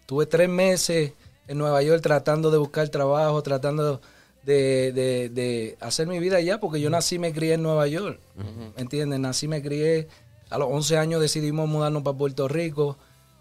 [0.07, 1.13] Tuve tres meses
[1.47, 4.01] en Nueva York tratando de buscar trabajo, tratando
[4.45, 7.87] de, de- de hacer mi vida allá, porque yo nací y me crié en Nueva
[7.87, 8.19] York.
[8.77, 9.21] ¿Me entiendes?
[9.21, 10.09] Nací y me crié.
[10.51, 12.97] A los 11 años decidimos mudarnos para Puerto Rico.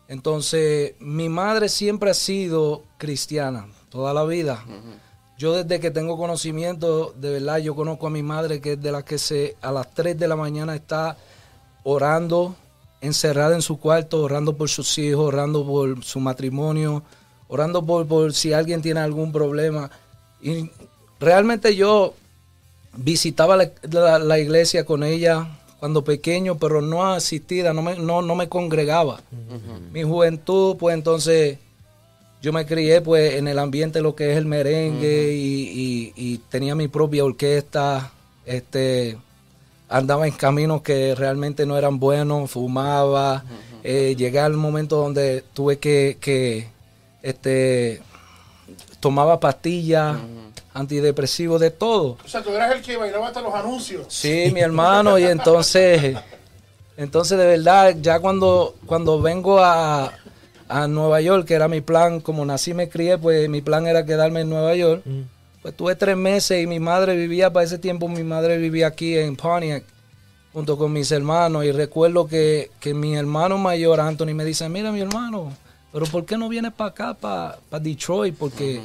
[0.09, 4.63] Entonces, mi madre siempre ha sido cristiana, toda la vida.
[5.37, 8.91] Yo desde que tengo conocimiento, de verdad, yo conozco a mi madre que es de
[8.91, 11.15] las que se a las 3 de la mañana está
[11.83, 12.55] orando,
[13.01, 17.03] encerrada en su cuarto, orando por sus hijos, orando por su matrimonio,
[17.47, 19.91] orando por, por si alguien tiene algún problema.
[20.41, 20.71] Y
[21.19, 22.13] realmente yo
[22.95, 25.47] visitaba la, la- la iglesia con ella
[25.79, 29.21] cuando pequeño, pero no asistida, no me, no, no me congregaba.
[29.93, 31.59] Mi juventud, pues entonces
[32.41, 36.33] yo me crié pues en el ambiente de lo que es el merengue y, y-
[36.33, 38.11] y tenía mi propia orquesta,
[38.45, 39.17] este
[39.89, 43.43] andaba en caminos que realmente no eran buenos, fumaba,
[43.83, 46.67] eh, llegué al momento donde tuve que, que
[47.23, 48.01] este
[48.99, 50.17] tomaba pastillas,
[50.73, 52.17] antidepresivos, de todo.
[52.23, 54.05] O sea, tú eras el que bailaba hasta los anuncios.
[54.09, 56.17] Sí, mi hermano, y entonces,
[56.97, 60.13] entonces de verdad, ya cuando, cuando vengo a,
[60.69, 63.87] a Nueva York, que era mi plan, como nací y me crié, pues mi plan
[63.87, 65.03] era quedarme en Nueva York.
[65.61, 69.17] Pues tuve tres meses y mi madre vivía, para ese tiempo mi madre vivía aquí
[69.17, 69.83] en Pontiac,
[70.53, 74.91] junto con mis hermanos, y recuerdo que, que mi hermano mayor, Anthony, me dice, mira
[74.91, 75.51] mi hermano,
[75.91, 78.35] pero ¿por qué no vienes para acá, para Detroit?
[78.37, 78.81] Porque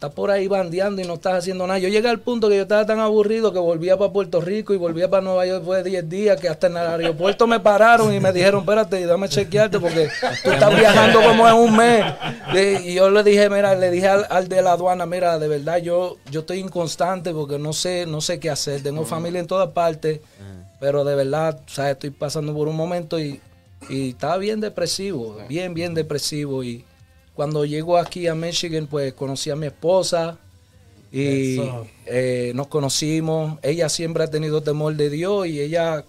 [0.00, 1.78] estás por ahí bandeando y no estás haciendo nada.
[1.78, 4.78] Yo llegué al punto que yo estaba tan aburrido que volvía para Puerto Rico y
[4.78, 8.14] volvía para Nueva York después de 10 días, que hasta en el aeropuerto me pararon
[8.14, 10.08] y me dijeron, espérate, dame chequearte porque
[10.42, 12.02] tú estás viajando como en un mes.
[12.82, 15.76] Y yo le dije, mira, le dije al, al de la aduana, mira, de verdad
[15.76, 18.82] yo, yo estoy inconstante porque no sé, no sé qué hacer.
[18.82, 20.20] Tengo familia en todas partes,
[20.80, 23.38] pero de verdad, o sea, estoy pasando por un momento y,
[23.90, 26.64] y estaba bien depresivo, bien, bien depresivo.
[26.64, 26.86] Y
[27.40, 30.36] cuando llego aquí a Michigan, pues conocí a mi esposa
[31.10, 31.58] y
[32.04, 33.58] eh, nos conocimos.
[33.62, 36.04] Ella siempre ha tenido temor de Dios y ella,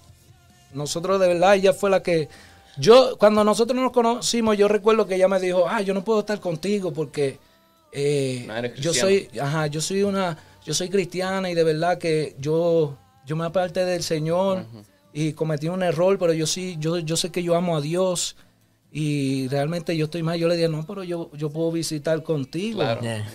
[0.73, 2.27] nosotros de verdad, ella fue la que...
[2.77, 6.19] Yo, cuando nosotros nos conocimos, yo recuerdo que ella me dijo, ah, yo no puedo
[6.19, 7.37] estar contigo porque
[7.93, 12.35] eh, No yo soy, ajá, yo soy una, yo soy cristiana y de verdad que
[12.39, 14.65] yo, yo me aparté del Señor
[15.13, 18.35] y cometí un error, pero yo sí, yo, yo sé que yo amo a Dios
[18.93, 20.37] y realmente yo estoy mal.
[20.37, 22.79] Yo le dije, no, pero yo, yo puedo visitar contigo.
[22.81, 22.99] Claro.
[23.01, 23.25] Yeah.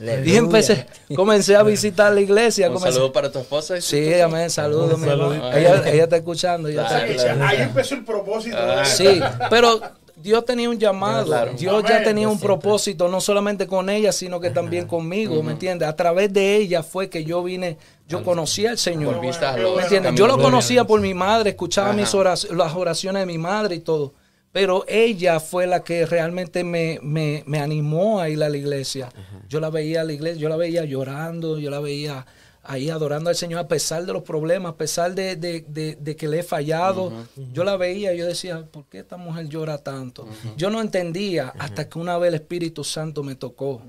[0.00, 0.26] ¿Entiendes?
[0.26, 2.68] Y empecé, comencé a visitar la iglesia.
[2.68, 3.78] Un comencé- saludo para tu esposa.
[3.78, 4.94] y Sí, amén, saludos.
[4.94, 5.36] Un mi.
[5.36, 6.68] Ella, ella está escuchando.
[6.68, 8.56] ella está ahí empezó el propósito.
[8.58, 9.80] Ah, Sí, pero
[10.16, 11.52] Dios tenía un llamado, Claro.
[11.56, 15.88] Dios ya tenía un propósito, no solamente con ella, sino que también conmigo, ¿me entiendes?
[15.88, 17.76] A través de ella fue que yo vine,
[18.08, 19.20] yo conocí al Señor.
[19.20, 20.14] ¿Me los ¿Me entiendes?
[20.16, 21.96] Yo lo conocía por mi madre, escuchaba Ajá.
[21.96, 24.14] mis orac- las oraciones de mi madre y todo.
[24.52, 29.10] Pero ella fue la que realmente me, me, me animó a ir a la iglesia.
[29.48, 32.26] Yo la veía a la iglesia, yo la veía llorando, yo la veía
[32.64, 36.16] ahí adorando al Señor a pesar de los problemas, a pesar de, de- de- de
[36.16, 37.12] que le he fallado.
[37.52, 40.26] Yo la veía y yo decía, ¿por qué esta mujer llora tanto?
[40.56, 43.82] Yo no entendía hasta que una vez el Espíritu Santo me tocó.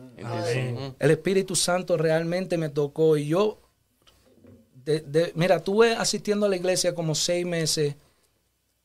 [1.00, 3.60] El Espíritu Santo realmente me tocó y yo,
[4.86, 7.96] de- de- mira, estuve asistiendo a la iglesia como seis meses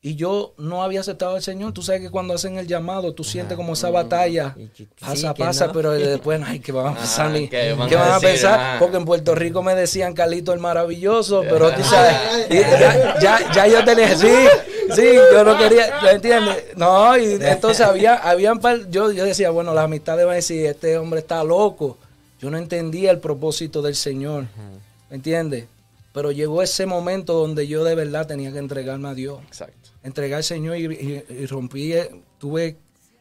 [0.06, 1.72] y yo no había aceptado al Señor.
[1.72, 4.54] Tú sabes que cuando hacen el llamado, tú sientes como esa batalla.
[4.54, 5.72] Y que- Pasa, pasa, no.
[5.72, 8.14] pero después, ay, que van a pensar, Ajá, ni- ¿qué van ¿qué a van a
[8.16, 8.28] decir?
[8.28, 8.78] pensar?
[8.78, 12.14] Porque en Puerto Rico me decían Carlito el maravilloso, pero tú sabes,
[12.50, 14.28] y ya, ya, ya yo tenía, sí,
[14.94, 16.64] sí, yo no quería, ¿me entiendes?
[16.76, 20.98] No, y entonces había, habían, yo, yo decía, bueno, las amistades van a decir, este
[20.98, 21.96] hombre está loco.
[22.42, 24.44] Yo no entendía el propósito del Señor,
[25.08, 25.64] ¿me entiendes?
[26.14, 29.90] Pero llegó ese momento donde yo de verdad tenía que entregarme a Dios Exacto.
[30.02, 32.08] entregar al Señor y, y- y rompí, eh,
[32.38, 32.76] tuve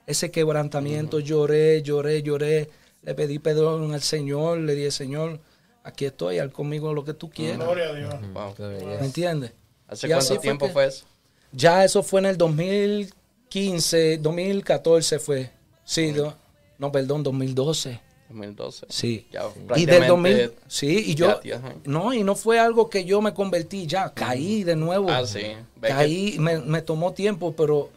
[0.08, 2.70] ese quebrantamiento, lloré, lloré, lloré,
[3.02, 5.40] le pedí perdón al Señor, le dije, Señor,
[5.84, 8.14] aquí estoy, haz conmigo lo que tú quieras, Gloria a Dios.
[8.34, 8.54] Wow.
[8.60, 9.52] ¿me entiendes?
[9.88, 11.06] ¿Hace Y cuánto fue tiempo que- fue eso?
[11.52, 15.50] Ya eso fue en el 2015, 2014 fue,
[15.84, 16.14] sí,
[16.78, 18.00] no, perdón, 2012.
[18.30, 18.86] 2012.
[18.90, 19.28] Sí.
[19.32, 19.42] Ya
[19.76, 23.22] Y del 2000, prácticamente- sí, y yo, ya no, y no fue algo que yo
[23.22, 25.10] me convertí ya, caí de nuevo.
[25.10, 25.42] Ah, sí.
[25.82, 27.90] Caí, me, me tomó tiempo, pero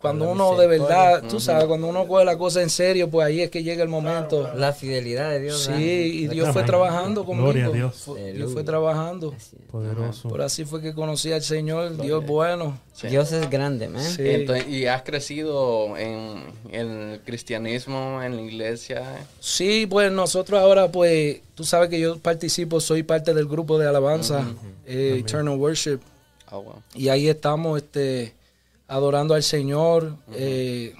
[0.00, 3.42] cuando uno de verdad, tú sabes, cuando uno coge la cosa en serio, pues ahí
[3.42, 4.50] es que llega el momento.
[4.54, 5.64] La fidelidad de Dios.
[5.64, 5.84] Sí, ¿verdad?
[5.84, 7.48] y Dios fue trabajando conmigo.
[7.48, 8.10] Gloria a Dios.
[8.34, 9.34] Dios fue trabajando.
[9.70, 10.28] Poderoso.
[10.28, 12.78] Por así fue que conocí al Señor, Dios bueno.
[12.94, 13.08] Sí.
[13.08, 14.02] Dios es grande, man.
[14.02, 14.22] Sí.
[14.24, 19.26] Entonces, ¿Y has crecido en, en el cristianismo, en la iglesia?
[19.38, 23.86] Sí, pues nosotros ahora, pues, tú sabes que yo participo, soy parte del grupo de
[23.86, 24.46] alabanza,
[24.86, 25.98] eh, Eternal Worship.
[26.46, 26.82] Ah, wow.
[26.94, 28.34] Y ahí estamos este,
[28.90, 30.94] adorando al Señor eh,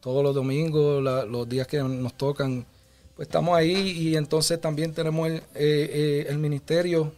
[0.00, 2.66] todos los domingos, la- los días que nos tocan.
[3.16, 7.12] Pues estamos ahí y entonces también tenemos el, eh, eh, el ministerio,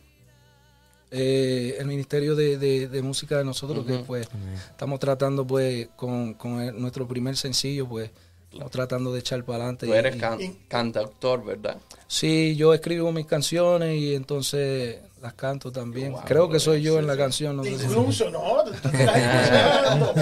[1.10, 4.28] eh, el ministerio de, de- de música de nosotros, que pues
[4.70, 8.10] estamos tratando pues con, con el- nuestro primer sencillo, pues
[8.52, 9.86] estamos tratando de echar para adelante.
[9.86, 11.78] Tú eres y- can- cantautor, ¿verdad?
[12.06, 16.12] Sí, yo escribo mis canciones y entonces las canto también.
[16.12, 17.56] Wow, Creo que soy yo en la canción.
[17.56, 20.14] No sé si- Incluso, no, estás escuchando.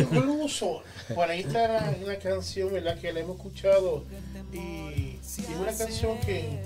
[0.00, 0.82] Incluso,
[1.14, 2.98] por ahí está una canción, ¿verdad?
[2.98, 4.04] Que la hemos escuchado.
[4.52, 6.60] Y, es una canción que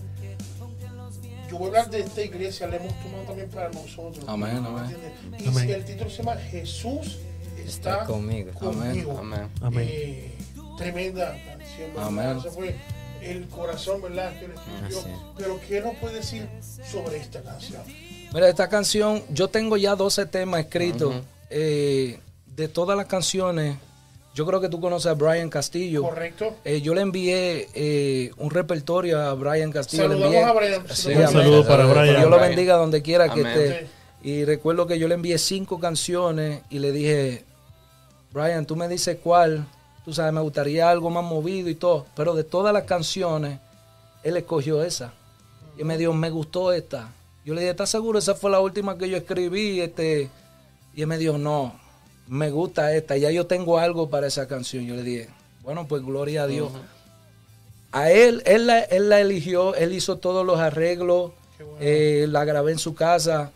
[1.48, 4.24] yo voy a hablar de esta iglesia, la hemos tomado también para nosotros.
[4.26, 4.96] Amén, ¿me amén.
[5.38, 5.66] Y Amén.
[5.66, 7.18] si el título se llama Jesús
[7.64, 8.52] está, Está conmigo.
[8.54, 9.16] conmigo.
[9.18, 9.48] Amén.
[9.60, 9.88] Amén.
[9.88, 10.34] Eh,
[10.76, 11.90] tremenda canción.
[11.98, 12.40] Amén.
[12.52, 12.74] Fue
[13.30, 14.32] el corazón, ¿verdad?
[14.38, 14.98] Que le escribió.
[15.00, 15.16] Así es.
[15.36, 16.48] Pero ¿qué nos puede decir
[16.90, 17.82] sobre esta canción?
[18.32, 21.14] Mira, esta canción, yo tengo ya 12 temas escritos.
[21.50, 23.76] Eh, de todas las canciones,
[24.34, 26.02] yo creo que tú conoces a Brian Castillo.
[26.02, 26.56] ¿Correcto?
[26.64, 30.08] Eh, yo le envié eh, un repertorio a Brian Castillo.
[30.08, 30.82] le Saludamos envié- a Brian.
[30.94, 31.28] Sí, Un amén.
[31.30, 32.16] saludo para Brian.
[32.16, 33.86] Dios lo bendiga donde quiera que esté.
[34.22, 37.44] Y recuerdo que yo le envié cinco canciones y le dije,
[38.32, 39.66] Brian, tú me dices cuál.
[40.06, 42.06] Tú sabes, me gustaría algo más movido y todo.
[42.14, 43.58] Pero de todas las canciones,
[44.22, 45.12] él escogió esa.
[45.76, 47.10] Y me dijo, me gustó esta.
[47.44, 48.16] Yo le dije, ¿estás seguro?
[48.18, 49.80] Esa fue la última que yo escribí.
[49.80, 50.30] Este...
[50.94, 51.74] Y él me dijo, no,
[52.28, 53.16] me gusta esta.
[53.16, 54.86] Ya yo tengo algo para esa canción.
[54.86, 55.28] Yo le dije,
[55.62, 56.70] bueno, pues gloria a Dios.
[57.90, 61.76] A él, él la, él la eligió, él hizo todos los arreglos, bueno.
[61.80, 63.50] eh, la grabé en su casa.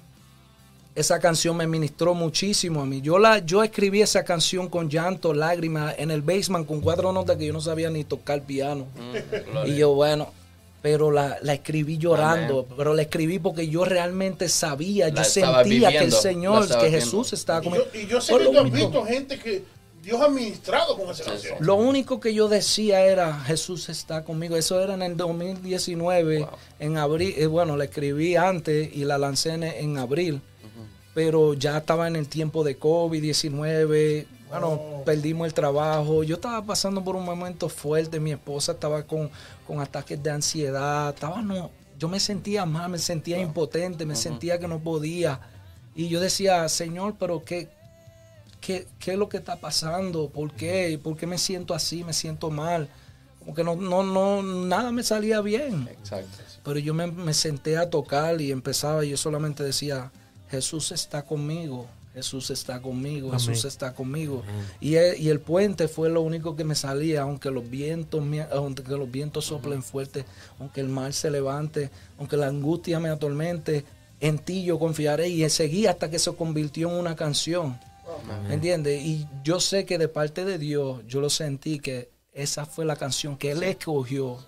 [0.94, 3.00] Esa canción me ministró muchísimo a mí.
[3.00, 7.36] Yo la, yo escribí esa canción con llanto, lágrimas, en el basement con cuatro notas
[7.36, 8.86] que yo no sabía ni tocar piano.
[8.96, 9.68] Mm.
[9.68, 10.28] Y yo, bueno,
[10.82, 15.90] pero la, la escribí llorando, pero la escribí porque yo realmente sabía, La yo sentía
[15.90, 16.90] que el Señor, que viendo.
[16.90, 17.84] Jesús estaba Y conmigo.
[17.94, 19.62] yo, y yo sé que tú has visto gente que
[20.02, 21.56] Dios ha ministrado con esa Sí, canción.
[21.60, 24.56] Lo único que yo decía era, Jesús está conmigo.
[24.56, 26.48] Eso era en el 2019, Wow.
[26.80, 27.34] en abril.
[27.36, 30.40] eh, bueno, la escribí antes y la lancé en, en abril.
[31.20, 34.26] Pero ya estaba en el tiempo de COVID-19.
[34.48, 35.02] Bueno, Oh.
[35.04, 36.22] perdimos el trabajo.
[36.24, 38.18] Yo estaba pasando por un momento fuerte.
[38.18, 39.30] Mi esposa estaba con,
[39.66, 41.10] con ataques de ansiedad.
[41.14, 45.40] Estaba no, yo me sentía mal, me sentía impotente, me sentía que no podía.
[45.94, 47.68] Y yo decía, Señor, pero ¿qué,
[48.62, 50.30] ¿qué, qué es lo que está pasando?
[50.30, 50.98] ¿Por qué?
[51.02, 52.02] ¿Por qué me siento así?
[52.02, 52.88] Me siento mal.
[53.40, 55.86] Como que no, no, no, nada me salía bien.
[55.90, 56.38] Exacto.
[56.64, 60.10] Pero yo me, me senté a tocar y empezaba y yo solamente decía,
[60.50, 63.40] Jesús está conmigo, Jesús está conmigo, Amén.
[63.40, 64.42] Jesús está conmigo.
[64.80, 68.22] Y el, y el puente fue lo único que me salía, aunque los vientos,
[68.52, 70.24] aunque los vientos soplen fuerte,
[70.58, 73.84] aunque el mar se levante, aunque la angustia me atormente,
[74.18, 77.78] en ti yo confiaré y seguí hasta que se convirtió en una canción.
[78.48, 79.02] ¿Me entiendes?
[79.02, 82.96] Y yo sé que de parte de Dios, yo lo sentí que esa fue la
[82.96, 84.38] canción que Él escogió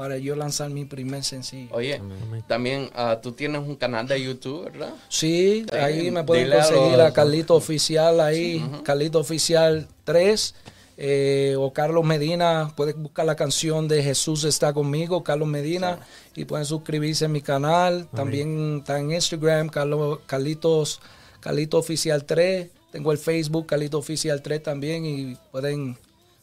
[0.00, 1.68] para yo lanzar mi primer sencillo.
[1.74, 2.00] Oye,
[2.48, 4.94] también ah, tú tienes un canal de YouTube, ¿verdad?
[5.10, 10.54] Sí, ahí me pueden a conseguir los- a Carlito Oficial ahí, Carlito Oficial 3.
[11.02, 15.98] eh, o Carlos Medina, pueden buscar la canción de Jesús está conmigo, Carlos Medina,
[16.34, 18.06] y pueden suscribirse a mi canal.
[18.14, 21.00] También está en Instagram, Carlos, Carlitos,
[21.40, 22.68] Carlito Oficial 3.
[22.90, 25.96] Tengo el Facebook, Carlito Oficial 3 también, y pueden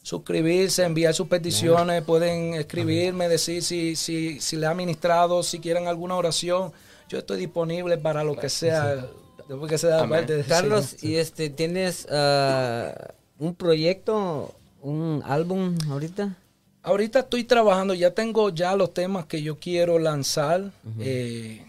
[0.08, 5.86] suscribirse, enviar sus peticiones, pueden escribirme, decir si, si, si le ha ministrado, si quieren
[5.86, 6.72] alguna oración.
[7.10, 9.06] Yo estoy disponible para lo que sea,
[9.50, 12.94] después que sea parte de Carlos, y este, ¿tienes ah,
[13.38, 16.38] un proyecto, un álbum ahorita?
[16.84, 20.72] Ahorita estoy trabajando, ya tengo ya los temas que yo quiero lanzar.
[21.02, 21.66] eh,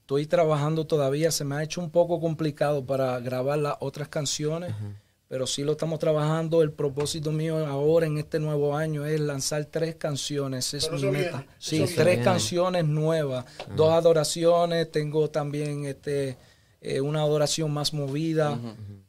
[0.00, 4.74] estoy trabajando todavía, se me ha hecho un poco complicado para grabar las otras canciones,
[5.30, 6.60] pero sí lo estamos trabajando.
[6.60, 11.18] El propósito mío ahora en este nuevo año es lanzar tres canciones, es Pero mi
[11.18, 11.46] meta.
[11.56, 13.44] sí, eso tres canciones nuevas,
[13.76, 16.36] dos adoraciones, tengo también este
[16.80, 18.58] eh, una adoración más movida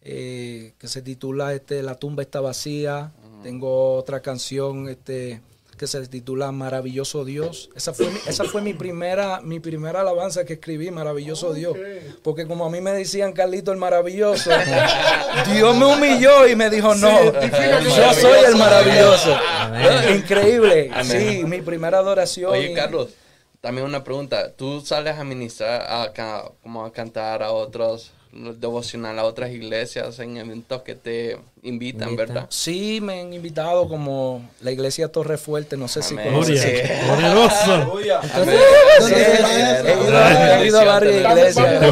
[0.02, 3.12] eh, que se titula este La tumba está vacía.
[3.42, 5.42] Tengo otra canción este
[5.82, 7.72] que se titula Maravilloso Dios.
[7.76, 11.76] Esa fue mi, esa fue mi primera mi primera alabanza que escribí, Maravilloso Dios,
[12.22, 14.52] porque como a mí me decían Carlito el maravilloso,
[15.52, 19.36] Dios me humilló y me dijo, "No, yo soy el maravilloso."
[20.16, 20.92] Increíble.
[21.04, 22.52] Sí, mi primera adoración.
[22.52, 23.08] Oye, y- Carlos,
[23.60, 24.52] también una pregunta.
[24.52, 26.12] Tú sales a ministrar, a,
[26.62, 32.16] como a cantar a otros, devocional a otras iglesias en eventos que te invitan.
[32.16, 32.48] ¿verdad?
[32.50, 36.62] Sí, me han invitado como la iglesia Torre Fuerte, no sé si conoces.
[36.64, 36.88] Gloria.
[36.88, 37.06] Sí.
[37.08, 37.74] Glorioso.
[38.34, 38.56] Amén.
[39.00, 39.42] Sí, Sí, he sí,
[39.92, 41.84] ido- sí, he ido a varias iglesias.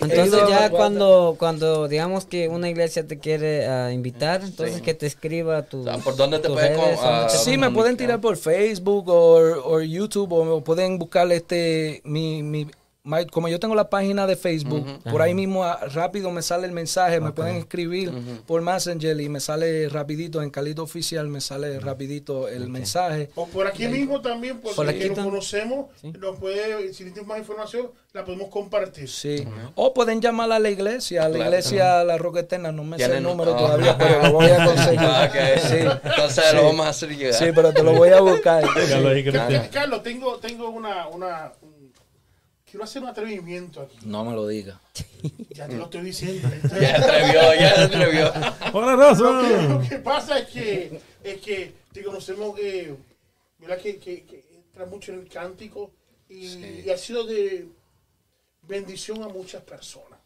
[0.00, 5.06] Entonces ya cuando, cuando digamos que una iglesia te quiere ah, invitar, entonces que te
[5.06, 5.80] escriba tu...
[5.82, 8.20] O sea, ¿por dónde te tus puede redes, con- dónde ah, Sí, me pueden tirar
[8.20, 12.42] por Facebook o, o YouTube o pueden buscar este mi,
[13.32, 16.72] como yo tengo la página de Facebook, por ahí mismo ah, rápido me sale el
[16.72, 18.12] mensaje, me pueden escribir
[18.46, 23.30] por Messenger y me sale rapidito en Calito Oficial, me sale rapidito el mensaje.
[23.34, 27.38] O por aquí mismo también, porque Por aquí nos conocemos, nos puede, si necesitas más
[27.38, 29.08] información, la podemos compartir.
[29.08, 29.44] Sí.
[29.74, 31.50] O pueden llamar a la iglesia, a la Claro.
[31.50, 33.58] iglesia La Roca Eterna, no me sé el número ah.
[33.58, 35.00] todavía, pero lo voy a conseguir.
[35.02, 35.60] Ah, ok.
[35.60, 35.76] Sí.
[36.04, 36.56] Entonces Sí.
[36.56, 37.34] lo vamos a hacer llegar.
[37.34, 38.62] Sí, pero te lo voy a buscar.
[39.72, 41.61] Carlos, tengo, tengo una, una, un-
[42.72, 43.98] quiero hacer un atrevimiento aquí.
[44.04, 44.80] No me lo diga.
[45.50, 46.48] Ya te lo estoy diciendo.
[46.64, 48.24] Ya se atrevió, ya se atrevió.
[48.72, 52.94] Lo que, lo que pasa es que, es que te conocemos, eh,
[53.58, 53.78] ¿verdad?
[53.78, 55.92] Que, que, que entra mucho en el cántico
[56.28, 56.46] y,
[56.86, 57.66] y ha sido de
[58.66, 60.18] bendición a muchas personas.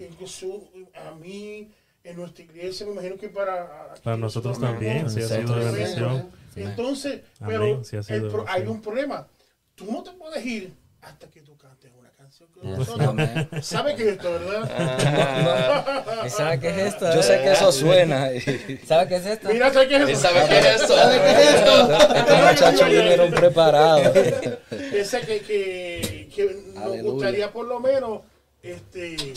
[0.00, 1.70] Incluso a mí,
[2.02, 3.94] en nuestra iglesia, me imagino que para...
[4.02, 6.16] Para nosotros también, sí ha sido de bendición.
[6.56, 6.62] ¿eh?
[6.64, 9.28] Entonces, Amén, pero sí ha sido el de pro- hay un problema.
[9.74, 10.72] Tú no te puedes ir
[11.02, 13.66] hasta que tú cantes una canción con nosotros.
[13.66, 16.24] ¿Sabes qué es esto, verdad?
[16.24, 17.14] ¿Y ¿Sabe qué es esto?
[17.14, 18.28] Yo sé que eso suena.
[18.86, 19.48] ¿Sabe qué es esto?
[19.48, 20.20] Mira, ¿sabes qué es ¿Y eso?
[20.22, 21.92] sabe qué es eso?
[22.14, 24.16] Estos muchachos vinieron preparados.
[24.70, 27.02] Ese que, que, que nos Aleluya.
[27.02, 28.20] gustaría por lo menos
[28.62, 29.34] este,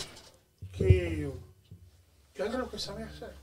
[0.77, 1.31] que,
[2.33, 3.33] que haga lo que sabe hacer.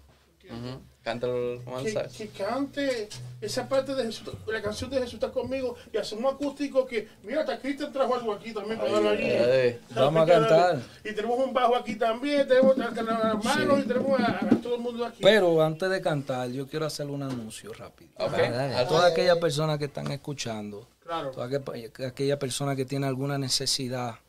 [1.02, 2.06] Cántalo, Que, avanza.
[2.16, 3.08] que cante
[3.40, 7.40] esa parte de Jesús, la canción de Jesús está conmigo y hacemos acústico que, mira,
[7.40, 9.24] hasta Cristian trajo algo aquí también para darlo allí.
[9.24, 9.80] Ay.
[9.96, 10.78] Vamos a cantar.
[11.04, 14.76] Y tenemos un bajo aquí también, tenemos a las manos y tenemos a, a todo
[14.76, 15.18] el mundo aquí.
[15.20, 18.12] Pero antes de cantar, yo quiero hacer un anuncio rápido.
[18.18, 18.32] Ok.
[18.36, 18.74] dale.
[18.76, 21.32] A todas aquellas personas que están escuchando, claro.
[21.32, 24.20] toda aquella, aquella persona que tiene alguna necesidad,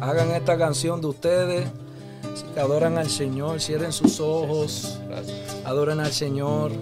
[0.00, 1.68] Hagan esta canción de ustedes.
[2.56, 4.98] Adoran al Señor, cierren sus ojos,
[5.64, 6.72] adoran al Señor.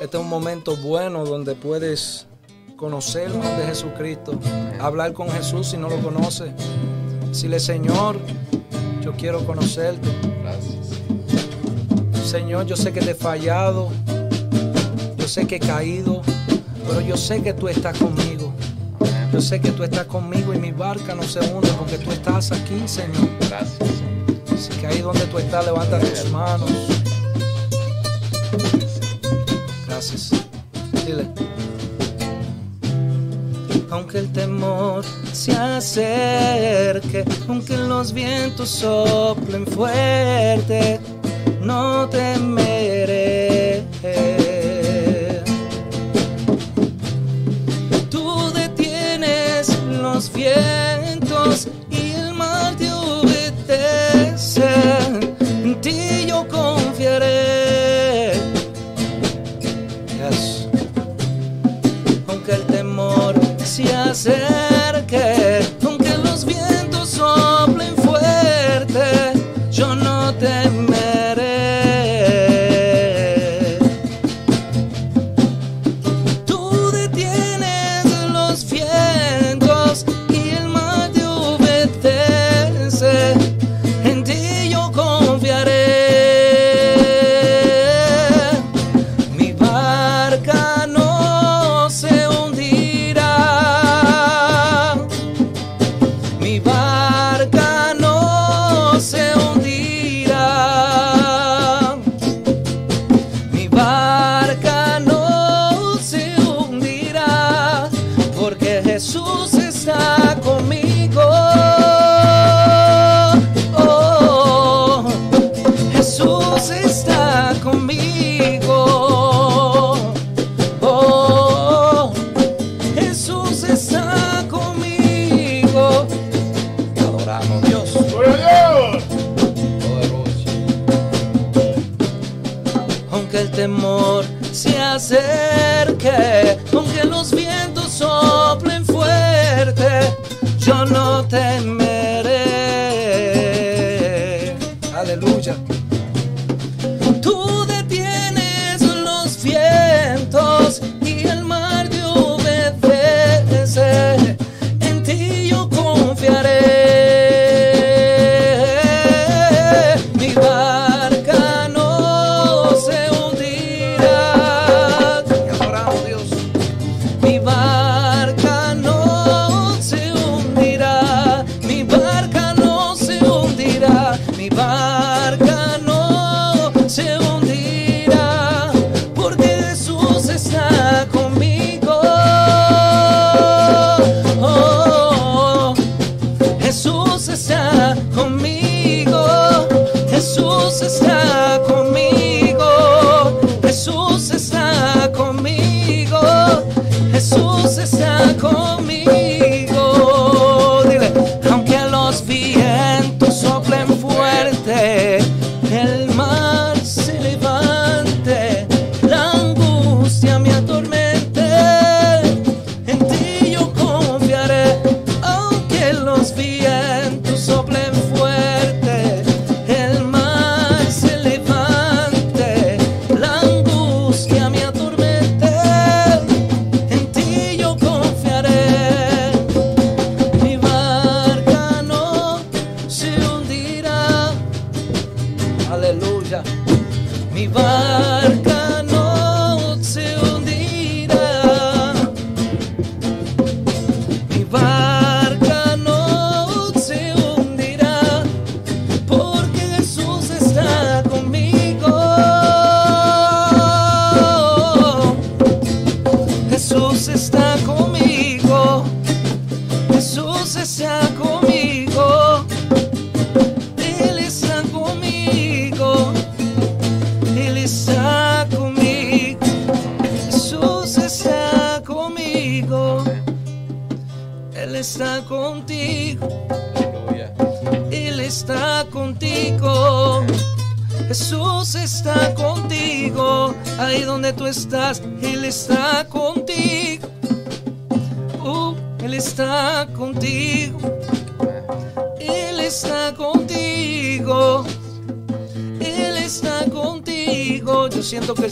[0.00, 2.26] Este es un momento bueno donde puedes
[2.76, 4.38] conocer más de Jesucristo,
[4.80, 6.52] hablar con Jesús si no lo conoces.
[7.40, 8.18] Dile, Señor,
[9.00, 10.08] yo quiero conocerte.
[12.24, 13.88] Señor, yo sé que te he fallado,
[15.16, 16.20] yo sé que he caído,
[16.86, 18.27] pero yo sé que tú estás conmigo
[19.38, 22.50] yo sé que tú estás conmigo y mi barca no se hunde porque tú estás
[22.50, 23.28] aquí, Señor.
[23.48, 23.88] Gracias.
[24.52, 26.68] Así que ahí donde tú estás, levanta tus manos.
[29.86, 30.30] Gracias.
[31.06, 31.28] Dile.
[33.90, 40.98] Aunque el temor se acerque, aunque los vientos soplen fuerte,
[41.62, 42.57] no temas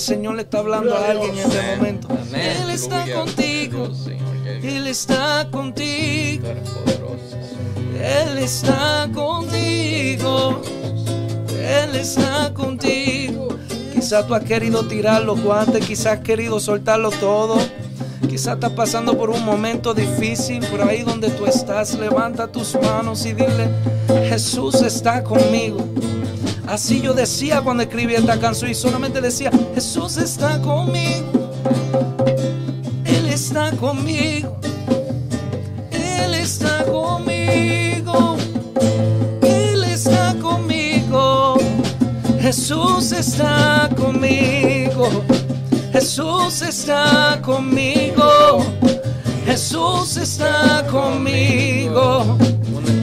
[0.06, 2.08] Señor le está hablando a alguien en este momento.
[2.32, 3.88] Él está contigo.
[4.62, 6.48] Él está contigo.
[8.00, 10.62] Él está contigo.
[11.58, 13.48] Él está contigo.
[13.92, 17.58] Quizás tú has querido tirar los guantes, quizás has querido soltarlo todo.
[18.28, 23.26] Quizás estás pasando por un momento difícil, pero ahí donde tú estás, levanta tus manos
[23.26, 23.70] y dile,
[24.28, 25.78] Jesús está conmigo.
[26.66, 31.52] Así yo decía cuando escribí esta canción y solamente decía, Jesús está conmigo.
[33.04, 34.56] Él está conmigo.
[35.92, 38.36] Él está conmigo.
[39.42, 41.56] Él está conmigo.
[42.40, 45.08] Jesús está conmigo.
[45.92, 48.64] Jesús está conmigo.
[49.46, 52.36] Jesús está conmigo.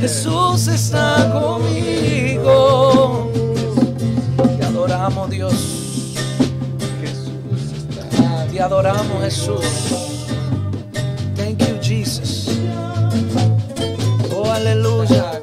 [0.01, 1.93] Jesús está conmigo.
[2.43, 2.82] Te
[8.63, 9.65] adoramos Jesús.
[11.35, 12.47] Thank you Jesus.
[14.33, 15.41] Oh, aleluya.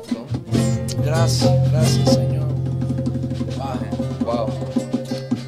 [1.04, 2.46] Gracias, gracias Señor.
[4.24, 4.48] Wow.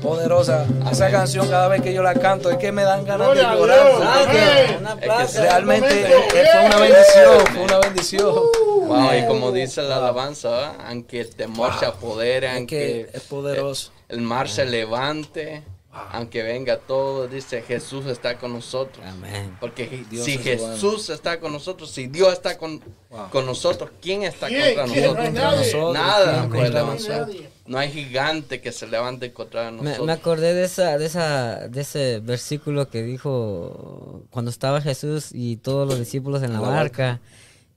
[0.02, 0.66] Poderosa.
[0.90, 3.54] Esa canción cada vez que yo la canto es que me dan ganas de Gloria
[3.54, 4.98] llorar.
[5.00, 6.36] Es que Realmente Momento.
[6.36, 8.34] eh, fue una bendición, fue una bendición.
[8.86, 10.72] Wow, y como dice la alabanza, ¿verdad?
[10.88, 13.90] aunque el temor se apodere, Es aunque que es poderoso.
[14.10, 15.62] el mar se levante,
[15.93, 19.05] aunque venga todo, dice Jesús está con nosotros.
[19.07, 19.57] Amén.
[19.61, 22.80] Porque Dios si es Jesús está con nosotros, si Dios está con,
[23.30, 24.74] con nosotros, ¿quién está ¿Quién?
[24.74, 25.05] contra ¿Quién?
[25.05, 25.16] nosotros?
[25.16, 25.57] No hay nadie.
[25.72, 27.20] Nosotros, Nada ¿quién puede contra levantar.
[27.20, 27.47] nosotros?
[27.66, 30.07] No hay gigante que se levante contra nosotros.
[30.07, 35.57] me acordé de esa, de esa, de ese versículo que dijo cuando estaba Jesús y
[35.59, 37.20] todos los discípulos en la barca,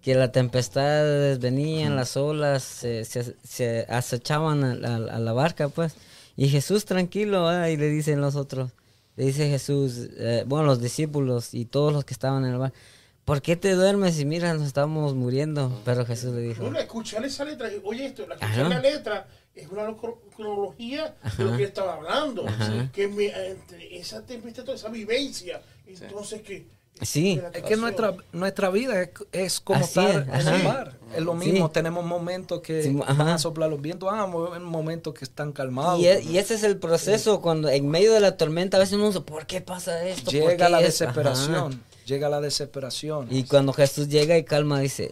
[0.02, 5.96] que las tempestades venían, las olas se, se- se acechaban a la barca, pues,
[6.38, 7.68] y Jesús tranquilo, ¿verdad?
[7.68, 8.72] y le dicen los otros,
[9.16, 12.76] le dice Jesús, eh, bueno, los discípulos y todos los que estaban en el barco,
[13.24, 15.82] ¿por qué te duermes y mira, nos estamos muriendo?
[15.86, 16.86] Pero Jesús le dijo, No, la
[17.26, 18.36] esa letra, oye esto, la
[18.70, 22.46] la letra es una cro- cronología de lo que él estaba hablando.
[22.48, 22.92] Ajá.
[22.92, 26.68] Que me, entre esa tempestad, toda esa vivencia, entonces que...
[27.02, 27.42] Sí.
[27.54, 30.98] Es que nuestra, nuestra vida es, es como Así estar es, en el mar.
[31.14, 31.50] Es lo Sí.
[31.52, 35.52] mismo, tenemos momentos que Sí, van a soplar los vientos, ah, mo- momentos que están
[35.52, 36.00] calmados.
[36.00, 38.96] Y, e- y ese es el proceso, cuando en medio de la tormenta a veces
[38.96, 40.26] uno dice, ¿por qué pasa esto?
[40.26, 41.82] ¿Por llega la esto?" desesperación, Ajá.
[42.06, 43.28] llega la desesperación.
[43.30, 45.12] Y cuando Jesús llega y calma, dice,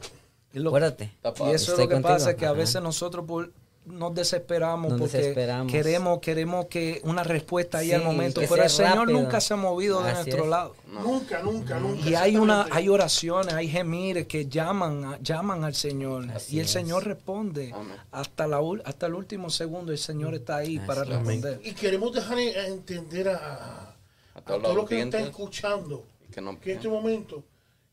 [0.53, 1.11] Y lo- acuérdate.
[1.23, 2.01] Y eso es lo que contigo.
[2.13, 3.51] pasa, que a veces nosotros por-
[3.85, 5.71] nos desesperamos Nos porque desesperamos.
[5.71, 9.19] queremos queremos que una respuesta ahí al momento, pero el Señor rápido.
[9.19, 10.49] nunca se ha movido de Así nuestro es.
[10.49, 10.75] lado.
[10.87, 12.09] Nunca, nunca, nunca.
[12.09, 16.65] Y hay una hay oraciones, hay gemires que llaman a- llaman al Señor y el
[16.65, 16.71] es.
[16.71, 17.97] Señor responde Amén.
[18.11, 21.09] hasta la hasta el último segundo el Señor está ahí para es.
[21.09, 21.59] responder.
[21.63, 23.95] Y queremos dejar entender a, a,
[24.35, 27.43] A a todos los que nos están escuchando que no que en este momento,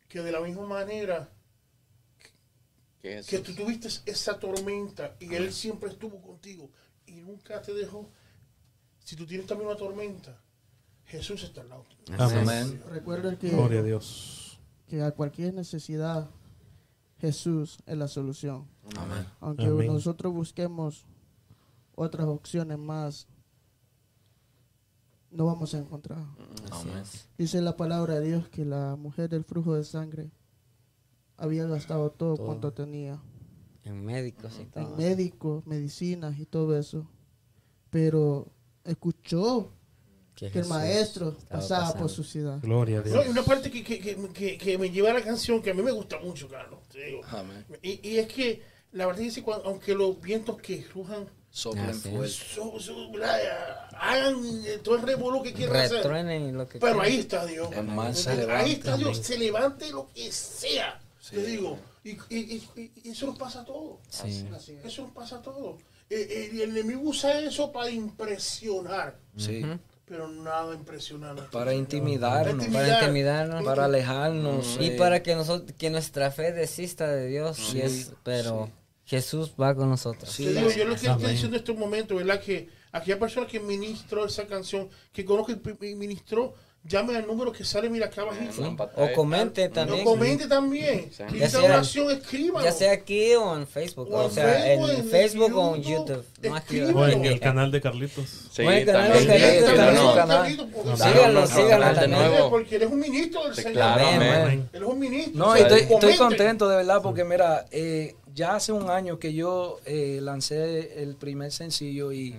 [0.09, 1.29] que de la misma manera
[3.03, 6.71] Jesús- que tú tuviste esa tormenta y Él siempre estuvo contigo
[7.07, 8.09] y nunca te dejó,
[9.05, 10.39] si tú tienes también una tormenta,
[11.07, 11.85] Jesús está al lado.
[12.19, 12.81] Amén.
[12.91, 14.61] Recuerden que, Gloria a Dios.
[14.87, 16.31] que a cualquier necesidad,
[17.19, 18.69] Jesús es la solución.
[19.41, 19.87] Aunque Amén.
[19.89, 21.07] nosotros busquemos
[21.95, 23.27] otras opciones más,
[25.31, 26.25] no vamos a encontrar.
[27.39, 30.31] Dice la palabra de Dios que la mujer del flujo de sangre
[31.41, 32.47] había gastado todo, Todo.
[32.47, 33.21] cuanto tenía.
[33.85, 34.97] En médicos y En todo.
[34.97, 37.07] médicos, medicinas y todo eso.
[37.91, 38.47] Pero
[38.85, 39.71] escuchó
[40.37, 42.09] que el Jesús maestro pasaba por pasando.
[42.09, 42.61] su ciudad.
[42.63, 43.29] Gloria a No, y Dios.
[43.29, 45.83] una parte que, que, que, que- que me lleva a la canción que a mí
[45.83, 46.81] me gusta mucho, Carlos.
[46.93, 47.21] te digo.
[47.83, 48.63] Y, y es que
[48.93, 52.15] la verdad dice, cuando- aunque los vientos que rujan, Soplen Así es.
[52.15, 52.35] fuerte.
[52.55, 53.37] so- so- ¿verdad?
[53.99, 56.05] hagan eh, todo el revolú que quieran hacer.
[56.55, 57.01] Lo que Pero quieran.
[57.01, 57.69] ahí está Dios.
[57.73, 61.01] El Ahí está Dios, se levante lo que sea.
[61.31, 61.79] Te digo.
[62.03, 63.99] Y, y- y- y eso nos pasa a todos.
[64.09, 64.47] Sí.
[64.85, 65.81] Eso nos pasa a todos.
[66.09, 69.19] Eh, eh, y el enemigo usa eso para impresionar.
[69.37, 69.63] Sí.
[70.07, 71.43] Pero nada impresionante.
[71.53, 73.65] Para intimidarnos, Para intimidarnos.
[73.65, 74.77] para alejarnos.
[74.81, 78.73] Y para que nosotros, que nuestra fe desista de Dios, Sí, y es- pero sí.
[79.05, 80.29] Jesús va con nosotros.
[80.33, 82.41] Sí, Te digo, yo lo que estoy diciendo en estos momentos, ¿verdad?
[82.41, 85.53] Que aquella persona que ministró esa canción, que conozco
[85.85, 86.55] y ministró
[86.85, 88.65] llame al número que sale, mira acá abajito.
[88.65, 88.77] En.
[88.97, 90.03] O comente también.
[90.05, 91.11] comente también.
[91.13, 91.23] Sí.
[91.35, 92.65] Y Ya esa sea- oración, escríbalo.
[92.65, 94.09] Ya sea aquí o en Facebook.
[94.11, 96.25] O O, en sea, Facebook, en en Facebook o en YouTube.
[96.95, 98.29] O en el canal de Carlitos.
[98.51, 99.27] Sí, canal, también.
[99.27, 99.27] buen
[100.17, 101.35] canal, Sí, también.
[101.35, 102.51] no, Síganlo, de nuevo.
[102.51, 103.73] Porque eres un ministro del Señor.
[103.73, 104.69] claro, Amén.
[104.73, 105.33] Eres un ministro.
[105.39, 109.33] No, O sea, estoy, contento de verdad porque mira, eh, ya hace un año que
[109.35, 112.35] yo eh, lancé el primer sencillo y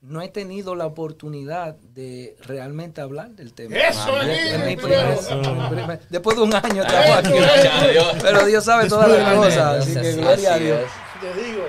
[0.00, 3.76] no he tenido la oportunidad de realmente hablar del tema.
[3.76, 4.54] Eso es,
[6.08, 8.06] después de un año Dios.
[8.22, 10.80] Pero Dios sabe todas las cosas, así que gloria a Dios.
[11.20, 11.62] Te digo.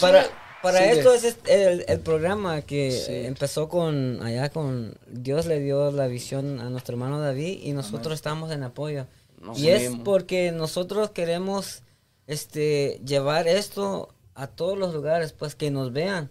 [0.00, 0.30] Para- eso
[0.62, 3.24] Para, esto es este- el, el programa que Sí.
[3.26, 8.12] empezó con allá con Dios le dio la visión a nuestro hermano David y nosotros
[8.14, 9.06] estamos en apoyo.
[9.40, 11.82] Nos y es porque nosotros queremos
[12.26, 16.30] este llevar esto a todos los lugares, pues que nos vean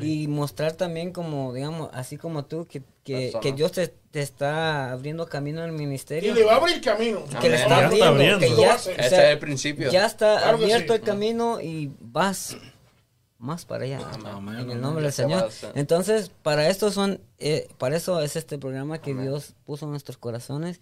[0.00, 0.22] Sí.
[0.24, 4.92] y mostrar también como digamos así como tú que, que, que Dios te, te está
[4.92, 6.34] abriendo camino al Y ministerio.
[6.34, 7.24] le va a abrir camino.
[7.40, 7.62] que le Amén.
[7.62, 8.38] está Ya está abriendo, abriendo.
[8.56, 9.90] que ya, Ese o sea, es el principio.
[9.90, 10.98] ya está Claro abierto sí.
[11.00, 12.56] el camino y vas
[13.38, 14.80] más para allá Amén, en el amén.
[14.80, 19.14] nombre del Se Señor entonces para esto son eh, para eso es este programa que
[19.14, 20.80] Dios puso en nuestros corazones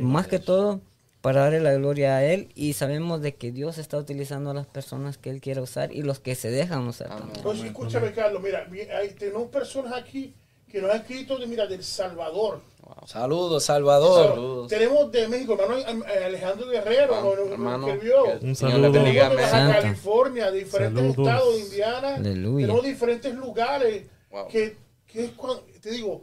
[0.00, 0.80] más que todo
[1.26, 4.66] para darle la gloria a él y sabemos de que Dios está utilizando a las
[4.68, 7.18] personas que él quiere usar y los que se dejan usar Amén.
[7.24, 7.42] también.
[7.42, 8.64] Pues escúchame, Carlos, mira,
[8.96, 10.32] hay, tenemos personas aquí
[10.70, 12.60] que nos han escrito de, mira, del Salvador.
[13.06, 14.28] Saludos, Salvador.
[14.36, 14.68] Saludos.
[14.68, 18.38] Tenemos de México, hermano eh, Alejandro Guerrero, Ah, nos- hermano, escribió.
[18.38, 18.78] que Un saludo.
[18.78, 19.58] le bendiga, Tenemos de.
[19.58, 19.80] Baja.
[19.80, 21.18] California, de diferentes Saludos.
[21.26, 22.14] estados de Indiana.
[22.14, 22.66] Aleluya.
[22.68, 24.46] Tenemos diferentes lugares Wow.
[24.46, 24.76] que,
[25.08, 26.22] que es cuando, te digo,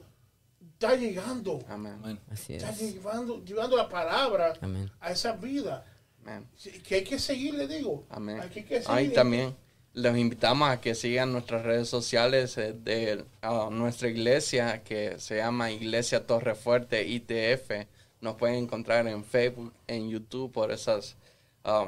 [0.83, 1.59] está llegando.
[1.67, 2.19] Amén.
[2.31, 4.91] Así Está es llevando, llevando la palabra Amén.
[4.99, 5.85] a esa vida.
[6.21, 6.47] Amén.
[6.83, 8.05] Que hay que seguir, le digo.
[8.09, 8.39] Amén.
[8.41, 8.91] Hay que, que seguir.
[8.91, 9.55] Ahí también
[9.93, 13.23] los invitamos a que sigan nuestras redes sociales eh, de
[13.71, 17.87] nuestra iglesia que se llama Iglesia Torre Fuerte ITF.
[18.21, 21.15] Nos pueden encontrar en Facebook, en YouTube por esas
[21.63, 21.87] ah,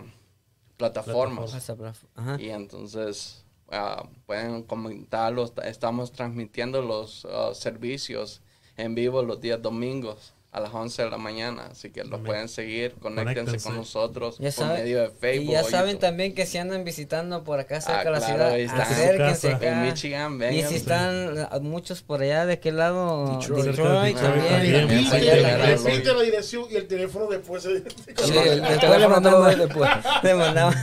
[0.77, 1.69] plataformas.
[2.39, 5.53] Y entonces ah, pueden comentarlos.
[5.63, 8.41] Estamos transmitiendo los ah, servicios
[8.77, 11.67] en vivo los días domingos a las 11 de la mañana.
[11.71, 12.93] Así que los pueden seguir.
[13.01, 13.67] Conéctense Conéctense.
[13.67, 15.49] con nosotros Ya por saben- medio de Facebook.
[15.49, 18.55] y ya saben también que si andan visitando por acá cerca Ah, de la claro,
[18.55, 19.67] ciudad, acérquense En acá.
[19.71, 20.69] En Michigan, Y vengan.
[20.69, 23.37] si están ah, muchos por allá, ¿de qué lado?
[23.37, 23.65] Detroit.
[23.65, 24.47] Detroit, Detroit también.
[24.53, 24.87] también.
[24.89, 25.83] Repite, la- También.
[25.83, 27.61] repite la dirección y el teléfono después.
[27.63, 27.83] se- Sí,
[28.15, 29.89] Después le teléfono te lo mandamos después.
[30.23, 30.75] le mandamos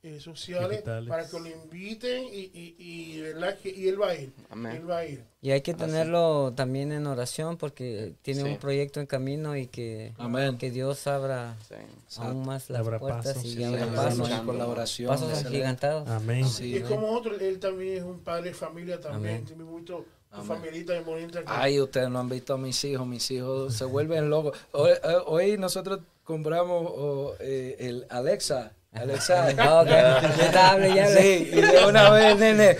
[0.03, 1.07] eh, sociales, Digitales.
[1.09, 3.57] para que lo inviten y, y, y, ¿verdad?
[3.57, 4.33] Que, y él va a ir.
[4.49, 4.75] Amén.
[4.75, 5.23] Él va a ir.
[5.41, 8.49] Y hay que tenerlo también en oración porque tiene Sí.
[8.49, 10.57] un proyecto en camino y que, Amén.
[10.57, 11.75] que Dios abra Sí.
[12.21, 13.45] aún más las Abra puertas pasos.
[13.45, 15.07] y Sí, abra Sí, pasos, hermano, ahí con la oración.
[15.07, 15.57] pasos excelente.
[15.57, 16.09] agigantados.
[16.09, 16.47] Amén.
[16.49, 16.65] Sí.
[16.71, 19.45] y es como otro, él también es un padre de familia también.
[19.45, 20.05] Tiene mucho,
[20.45, 24.57] familita que- Ay, ustedes no han visto a mis hijos, mis hijos se vuelven locos.
[24.73, 28.73] Hoy, eh, hoy nosotros compramos oh, eh, el Alexa.
[28.93, 29.47] Alexa.
[29.81, 31.07] Ok, ya hable, ya.
[31.07, 32.77] Sí, y de una vez, nene.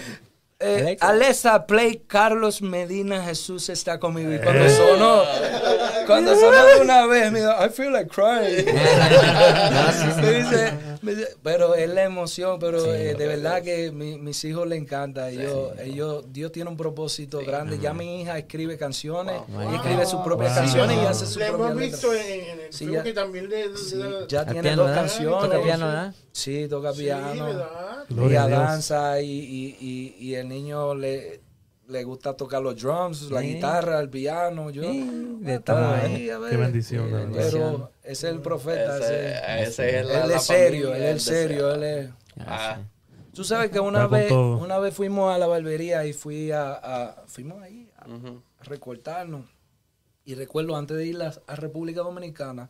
[0.60, 1.10] eh, Alexa.
[1.10, 4.32] Alexa, play Carlos Medina, Jesús está conmigo.
[4.34, 5.24] Y cuando sonó,
[6.08, 8.66] cuando sonó de una vez, me dijo, I feel like crying.
[10.22, 10.74] me dice-
[11.44, 15.30] pero es la emoción, pero eh, de verdad que mi- mis hijos le encanta.
[15.30, 17.78] Ellos, ellos, Dios tiene un propósito grande.
[17.80, 20.64] Ya mi hija escribe canciones, y escribe sus propias Wow.
[20.64, 23.68] canciones y hace sus Le hemos propias visto en, el Sí, ya- que también le,
[23.70, 25.02] le Sí, ya tiene piano, dos ¿verdad?
[25.02, 25.40] canciones.
[25.42, 26.16] Toca piano, ¿verdad?
[26.32, 27.48] Sí, toca Sí, piano.
[28.10, 28.50] Dios.
[28.50, 31.42] danza y, y, y, y el niño le
[31.94, 33.54] le gusta tocar los drums, la Sí.
[33.54, 34.70] guitarra, el piano.
[34.72, 36.06] Yo Sí, de estaba todo.
[36.08, 36.58] ahí, a Qué ver.
[36.58, 37.32] bendición, la verdad.
[37.52, 38.98] Pero ese es el profeta.
[38.98, 41.76] Ese, ese- ese es la, él la es serio, familia, él es el serio, deseo.
[41.76, 42.10] él es...
[42.46, 42.80] Ah,
[43.34, 44.58] Tú sabes que una vez, todo.
[44.58, 48.06] una vez fuimos a la barbería y fui a, a- fuimos ahí a,
[48.64, 49.46] recortarnos.
[50.26, 52.70] Y recuerdo antes de ir a, a República Dominicana,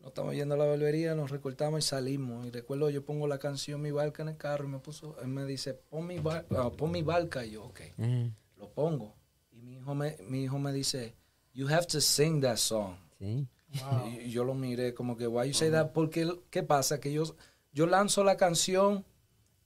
[0.00, 2.44] nos estamos yendo a la barbería, nos recortamos y salimos.
[2.46, 5.28] Y recuerdo yo pongo la canción Mi Barca en el carro y me puso, él
[5.28, 7.44] me dice, pon mi, bar- ah, pon mi barca.
[7.46, 8.30] Y yo, ok, Eh,
[8.62, 9.14] lo pongo.
[9.50, 11.14] Y mi hijo me, mi hijo me dice,
[11.52, 12.94] you have to sing that song.
[13.18, 13.46] sí.
[14.24, 15.92] Y yo lo miré como que, why you say that?
[15.92, 17.00] Porque, ¿qué pasa?
[17.00, 17.24] Que yo,
[17.72, 19.04] yo lanzo la canción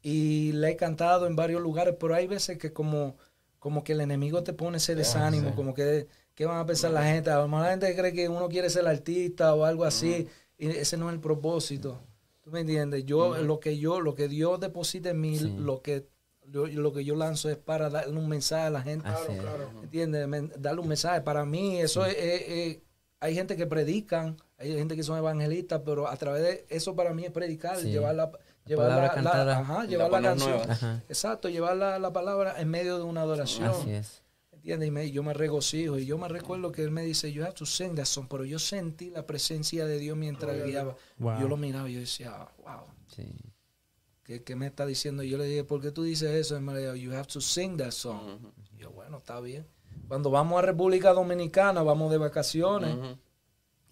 [0.01, 3.17] y la he cantado en varios lugares, pero hay veces que como,
[3.59, 6.07] como que el enemigo te pone ese desánimo, como que,
[6.37, 7.31] ¿qué van a pensar la gente?
[7.31, 10.69] A lo mejor la gente cree que uno quiere ser artista o algo así, y
[10.69, 12.01] ese no es el propósito.
[12.43, 13.05] ¿Tú me entiendes?
[13.07, 15.53] Yo, lo que yo, lo que Dios deposita en mí, Sí.
[15.59, 16.07] lo que
[16.51, 19.09] lo, lo que yo lanzo es para darle un mensaje a la gente.
[19.09, 19.43] Así es.
[19.83, 20.53] ¿Entiendes?
[20.61, 21.21] Darle un mensaje.
[21.23, 22.79] Para mí, eso es, es- es-
[23.19, 27.15] Hay gente que predican, hay gente que son evangelistas, pero a través de eso para
[27.15, 27.89] mí es predicar, Sí.
[27.91, 28.31] llevar la,
[28.67, 29.45] llevar palabra la, cantada.
[29.47, 30.71] la- ajá, llevar la canción.
[30.71, 31.03] Ajá.
[31.09, 33.69] Exacto, llevar la, la palabra en medio de una adoración.
[33.71, 34.23] Así es.
[34.53, 34.89] ¿Entiendes?
[34.89, 35.99] Y me- yo me regocijo.
[35.99, 38.27] Y yo me recuerdo que él me dice, you have to sing that song.
[38.29, 40.95] Pero yo sentí la presencia de Dios mientras guiaba.
[41.19, 41.41] Wow.
[41.41, 42.33] Yo lo miraba y yo decía,
[42.65, 42.83] wow.
[43.09, 43.25] Sí.
[44.27, 45.23] ¿Qué, qué me está diciendo?
[45.23, 46.57] Y yo le dije, ¿por qué tú dices eso?
[46.57, 48.39] Y me dijo, you have to sing that song.
[48.77, 49.65] Y yo, bueno, está bien.
[50.09, 52.97] Cuando vamos a República Dominicana, vamos de vacaciones.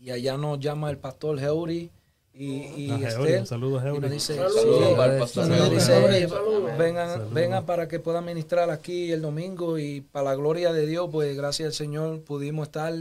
[0.00, 1.88] Y allá nos llama el pastor Heuri
[2.34, 3.40] y, y A Heuri, Estel.
[3.42, 4.00] un saludo a Y Heuri.
[4.00, 4.52] nos dice, Saludos.
[4.54, 5.74] sí, Saludos para el pastor y nos Saludos.
[5.74, 6.10] dice, Saludos.
[6.10, 6.78] "Oye, Saludos.
[6.78, 7.32] vengan, Saludos.
[7.32, 11.36] vengan para que puedan ministrar aquí el domingo y para la gloria de Dios, pues
[11.36, 12.92] gracias al Señor pudimos estar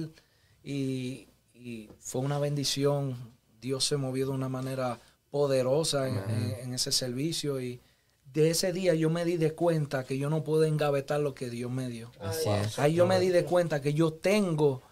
[0.63, 3.15] y, y fue una bendición.
[3.59, 4.99] Dios se movió de una manera
[5.37, 7.81] poderosa en, en- en ese servicio y
[8.33, 11.49] de ese día yo me di de cuenta que yo no puedo engavetar lo que
[11.49, 12.11] Dios me dio.
[12.19, 12.77] Así es.
[12.77, 14.83] Ahí yo me di de cuenta que yo tengo,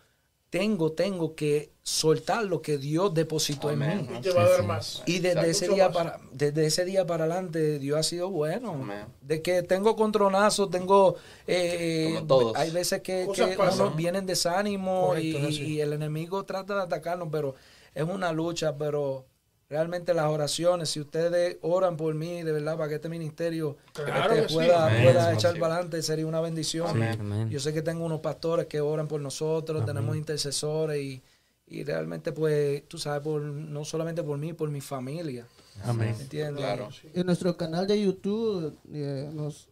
[0.50, 4.08] tengo, tengo que soltar lo que Dios depositó en mí.
[4.18, 5.04] Y te va a dar más.
[5.06, 5.96] Y desde ese día más.
[5.96, 8.72] para desde ese día para adelante Dios ha sido bueno.
[8.74, 9.06] Amén.
[9.22, 12.58] De que tengo contronazos, tengo eh, Como todos.
[12.58, 13.88] hay veces que, que pasan.
[13.88, 17.54] uno viene en desánimo Correcto, y el enemigo trata de atacarnos, pero
[17.94, 19.26] es una lucha, pero
[19.72, 24.34] realmente las oraciones, si ustedes oran por mí, de verdad, para que este ministerio Claro
[24.34, 24.56] este, que sí.
[24.56, 25.04] pueda, Amén.
[25.06, 26.90] pueda echar para adelante, sería una bendición.
[26.90, 27.50] Amén.
[27.50, 31.22] Yo sé que tengo unos pastores que oran por nosotros, tenemos intercesores y,
[31.68, 35.48] y realmente pues tú sabes, por, no solamente por mí, por mi familia.
[35.86, 36.18] Amén.
[36.20, 36.66] ¿Entiendes?
[36.66, 36.90] Claro.
[37.14, 39.70] En nuestro canal de YouTube eh, nos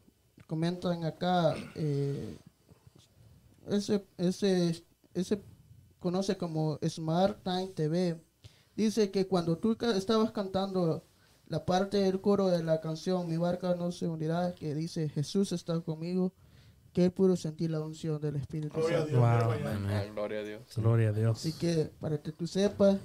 [0.47, 2.37] comentan acá, eh,
[3.69, 4.81] ese, ese,
[5.13, 5.41] ese
[5.99, 8.17] conoce como Smart Time TV.
[8.79, 11.03] Dice que cuando tú estabas cantando
[11.47, 15.51] la parte del coro de la canción Mi barca no se hundirá, que dice Jesús
[15.51, 16.31] está conmigo,
[16.93, 19.17] que él pudo sentir la unción del Espíritu Gloria a Santo.
[19.17, 19.21] Dios.
[19.21, 19.49] Wow.
[19.51, 20.15] gloria a Dios.
[20.15, 20.75] Gloria a Dios.
[20.77, 21.37] Gloria a Dios.
[21.39, 22.95] Así que para que tú sepas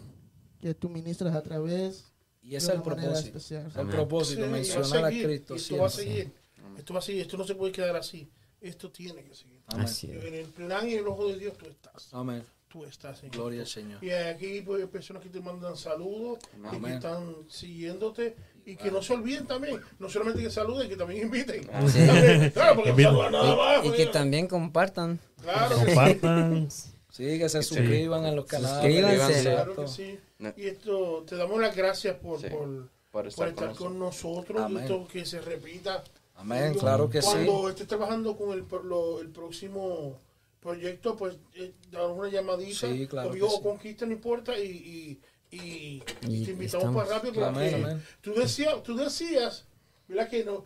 [0.60, 2.04] que tú ministras a través
[2.40, 3.26] Y ese de es el una propósito.
[3.38, 3.72] especial.
[3.76, 6.32] El propósito, Sí, mencionar a seguir, Cristo Esto va a seguir.
[6.78, 7.22] Esto va a seguir.
[7.22, 8.30] Esto no se puede quedar así.
[8.60, 9.60] Esto tiene que seguir.
[9.66, 9.86] Amén.
[9.86, 10.24] Así es.
[10.24, 12.14] En el plan y en el ojo de Dios tú estás.
[12.14, 12.44] Amén.
[12.74, 13.66] Tú estás en Gloria al.
[13.68, 14.02] Señor.
[14.02, 16.92] Y aquí pues, hay personas que te mandan saludos y que Amén.
[16.94, 18.34] están siguiéndote
[18.66, 21.62] y que no se olviden también, no solamente que saluden, que también inviten.
[21.62, 21.68] Sí.
[22.04, 23.12] También, claro, porque no Inviten.
[23.12, 23.84] saludan nada más.
[23.84, 25.20] Y, y que también compartan.
[25.40, 25.86] Claro que sí.
[25.94, 26.68] Compartan.
[27.14, 28.92] Sí, que se suscriban en los canales.
[28.92, 29.42] Suscríbanse.
[29.42, 30.18] Claro que sí.
[30.56, 32.48] Y esto, te damos las gracias por, Sí.
[32.48, 34.56] por, Por estar, por estar con con nosotros.
[34.58, 34.60] nosotros.
[34.62, 34.82] y Amén.
[34.82, 36.02] esto que se repita.
[36.34, 37.28] Amén, claro que sí.
[37.46, 40.18] Cuando estés trabajando con el, lo- el próximo
[40.64, 42.88] proyecto, pues eh, danos una llamadita.
[42.88, 43.62] Sí, claro o sí.
[43.62, 44.58] conquista, no importa.
[44.58, 45.20] Y,
[45.52, 47.34] y, y, y Y te invitamos estamos- para rápido.
[47.52, 49.66] Porque tú decías, tú decías,
[50.08, 50.28] ¿verdad?
[50.28, 50.64] Que no.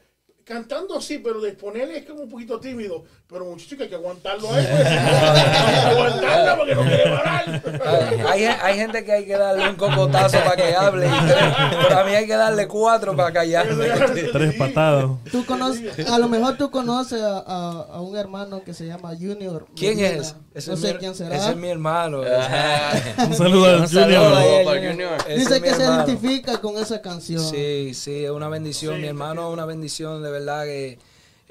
[0.48, 3.04] Cantando sí, pero de es como un poquito tímido.
[3.28, 4.66] Pero muchacho que hay que aguantarlo a él.
[4.66, 4.86] pues.
[4.86, 7.44] hay que aguantarlo porque no quiere parar.
[8.28, 11.44] Hay, hay gente que hay que darle un cocotazo para que hable, tres,
[11.82, 13.86] pero a mí hay que darle cuatro para callarme.
[14.32, 15.18] Tres patados.
[15.30, 19.10] Tú conoces, a lo mejor tú conoces a, a- a un hermano que se llama
[19.18, 19.66] Junior.
[19.76, 20.20] ¿Quién Medina.
[20.22, 20.36] es?
[20.54, 21.36] Ese no es sé mi, quién será.
[21.36, 22.20] Ese es mi hermano.
[22.20, 24.90] Un saludo saludo Junior.
[24.90, 25.24] Junior.
[25.36, 26.04] Dice que se hermano.
[26.06, 27.42] identifica con esa canción.
[27.42, 29.00] Sí, sí, es una bendición.
[29.00, 30.98] Mi hermano es una bendición, de verdad que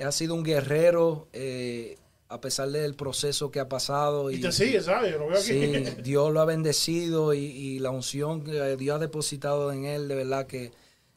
[0.04, 1.98] ha sido un guerrero eh,
[2.30, 4.30] a pesar del proceso que ha pasado.
[4.32, 5.12] Y te sigue, ¿sabes?
[5.12, 5.48] Yo lo veo aquí.
[5.48, 10.08] Sí, Dios lo ha bendecido y, y la unción que Dios ha depositado en él,
[10.08, 10.72] de verdad que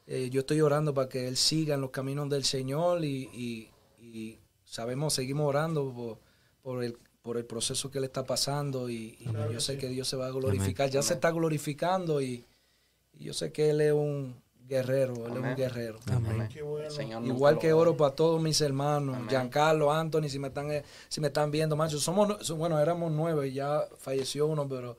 [0.06, 3.70] eh, yo estoy orando para que él siga en los caminos del Señor y, y-
[4.02, 6.18] y sabemos, seguimos orando por,
[6.62, 10.08] por el por el proceso que él está pasando y, y yo sé que Dios
[10.08, 12.46] se va a glorificar, ya se está glorificando y,
[13.12, 14.34] y yo sé que él es un
[14.70, 15.98] guerrero, él es un guerrero.
[16.10, 16.48] Amén.
[16.50, 16.86] Qué bueno.
[16.86, 19.28] El Señor nunca Igual que oro para todos mis hermanos, Amén.
[19.28, 22.78] Giancarlo, Anthony, si me están eh, si me están viendo, macho, somos no- so- bueno,
[22.80, 24.96] éramos nueve y ya falleció uno, pero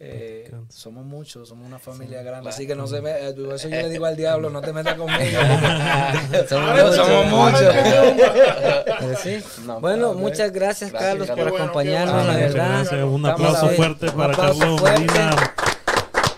[0.00, 3.76] eh, somos muchos, somos una familia grande, así que no se me, eh, eso yo
[3.76, 5.38] le digo al diablo, no te metas conmigo.
[6.48, 6.90] Somos muchos.
[6.90, 8.84] empezó, somos ahora empezó.
[8.98, 9.44] Pero sí.
[9.64, 13.04] No, bueno, pero- muchas gracias, Gracias, Carlos, por bueno, acompañarnos, la verdad.
[13.04, 15.00] Un aplauso fuerte Un para aplauso Carlos fuerte.
[15.00, 15.53] Medina.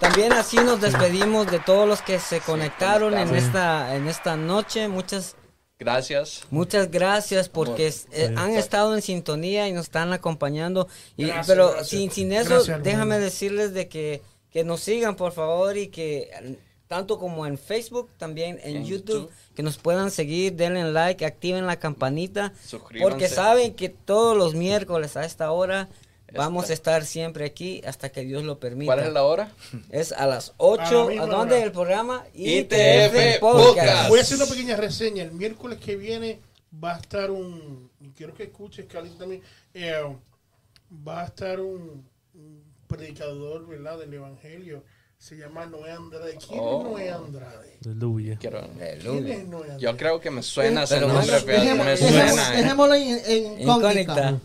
[0.01, 4.89] También así nos despedimos de todos los que se conectaron en esta en esta noche.
[4.89, 5.36] Muchas
[5.78, 6.43] Gracias.
[6.51, 8.35] muchas gracias porque eh, Sí.
[8.36, 10.89] han estado en sintonía y nos están acompañando.
[11.16, 11.89] Y, Gracias, pero gracias.
[11.89, 12.85] sin sin eso, Gracias, hermano.
[12.85, 16.31] déjame decirles de que que nos sigan por favor y que
[16.86, 19.31] tanto como en Facebook, también en En YouTube, YouTube.
[19.55, 23.10] que nos puedan seguir, denle like, activen la campanita, Suscríbanse.
[23.10, 25.89] porque saben que todos los miércoles a esta hora
[26.36, 28.94] vamos a estar siempre aquí hasta que Dios lo permita.
[28.94, 29.52] ¿Cuál es la hora?
[29.90, 30.82] Es a las A 8.
[31.04, 31.64] la misma ¿A dónde hora.
[31.64, 32.24] el programa?
[32.34, 34.08] ITF Podcast.
[34.08, 35.22] Voy a hacer una pequeña reseña.
[35.24, 36.40] El miércoles que viene
[36.82, 37.90] va a estar un.
[38.00, 39.42] y Quiero que escuches, Carlito, también.
[39.74, 39.94] eh,
[41.06, 42.04] va a estar un,
[42.34, 43.98] un predicador, ¿verdad?
[43.98, 44.82] Del Evangelio.
[45.18, 46.36] Se llama Noé Andrade.
[46.46, 46.82] ¿Quién Oh.
[46.82, 47.78] es Noé Andrade?
[47.84, 48.36] Aleluya.
[48.38, 48.60] Quiero...
[48.76, 48.82] ¿Quién
[49.28, 49.80] es Noé Andrade?
[49.80, 52.50] Yo creo que me suena ese nombre, pero me suena.
[52.50, 54.38] Dejémoslo en, en Incógnita.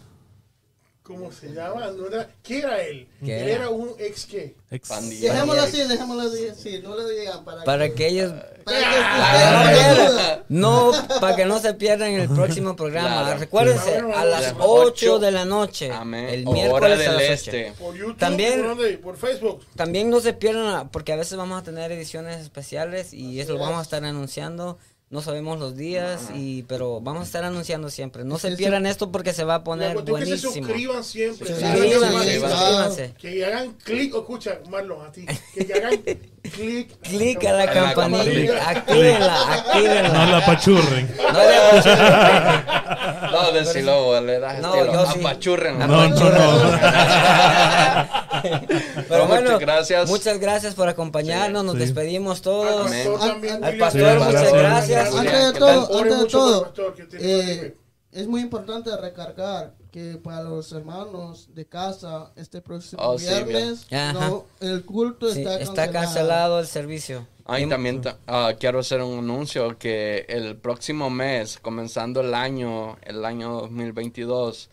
[1.04, 1.88] ¿Cómo se llama?
[1.92, 3.08] No era- ¿Qué era él?
[3.26, 3.56] ¿Qué él era?
[3.56, 4.56] era un ex qué.
[4.70, 5.34] Ex- Pandilla.
[5.34, 6.22] Dejémoslo así, dejémoslo
[6.52, 8.32] así, no lo digan para, Para que, que ellos
[8.64, 13.24] para que Ah, no para que no se pierdan el próximo programa.
[13.24, 13.40] Claro.
[13.40, 16.30] Recuérdense, a las De 8 de la noche, Amén.
[16.30, 17.34] el miércoles a del las 8.
[17.34, 17.74] este.
[17.80, 19.00] Por YouTube, También-.
[19.02, 19.66] Por Facebook.
[19.76, 23.60] También no se pierdan, porque a veces vamos a tener ediciones especiales y eso lo
[23.60, 24.78] vamos a estar anunciando.
[25.12, 28.24] No sabemos los días, y pero vamos a estar anunciando siempre.
[28.24, 30.68] No se pierdan esto porque se va a La poner cuestión es que se buenísimo.
[30.68, 31.48] suscriban siempre.
[31.48, 33.14] Sí, Suscríbanse, suscríbanse.
[33.20, 35.26] Que hagan clic, o escucha, Marlon, a ti.
[35.54, 36.98] Que hagan clic.
[37.02, 40.10] Clic a la la campanita, actívenla, actívenla.
[40.14, 41.16] No la pachurren.
[41.18, 43.32] No le apachurren.
[43.32, 44.94] No, decirlo, le das No, estilo.
[44.94, 45.20] yo sí.
[45.20, 45.78] Apachurren.
[45.80, 46.72] No, no, no.
[48.42, 50.10] Pero No, bueno, muchas gracias.
[50.10, 51.64] muchas gracias por acompañarnos.
[51.64, 52.90] Nos despedimos todos.
[52.92, 55.01] Al pastor, muchas Gracias.
[55.10, 55.16] Gracias.
[55.20, 56.66] Antes de ¿Qué todo, antes de todo,
[57.08, 57.26] tiene
[57.66, 57.78] eh,
[58.12, 63.88] es muy importante recargar que para los hermanos de casa, este próximo Oh, sí, viernes,
[63.92, 67.28] no, el culto Sí, está, está cancelado el servicio.
[67.58, 72.34] Y Em- también ta- ah, quiero hacer un anuncio que el próximo mes, comenzando el
[72.34, 74.70] año, el año 2022,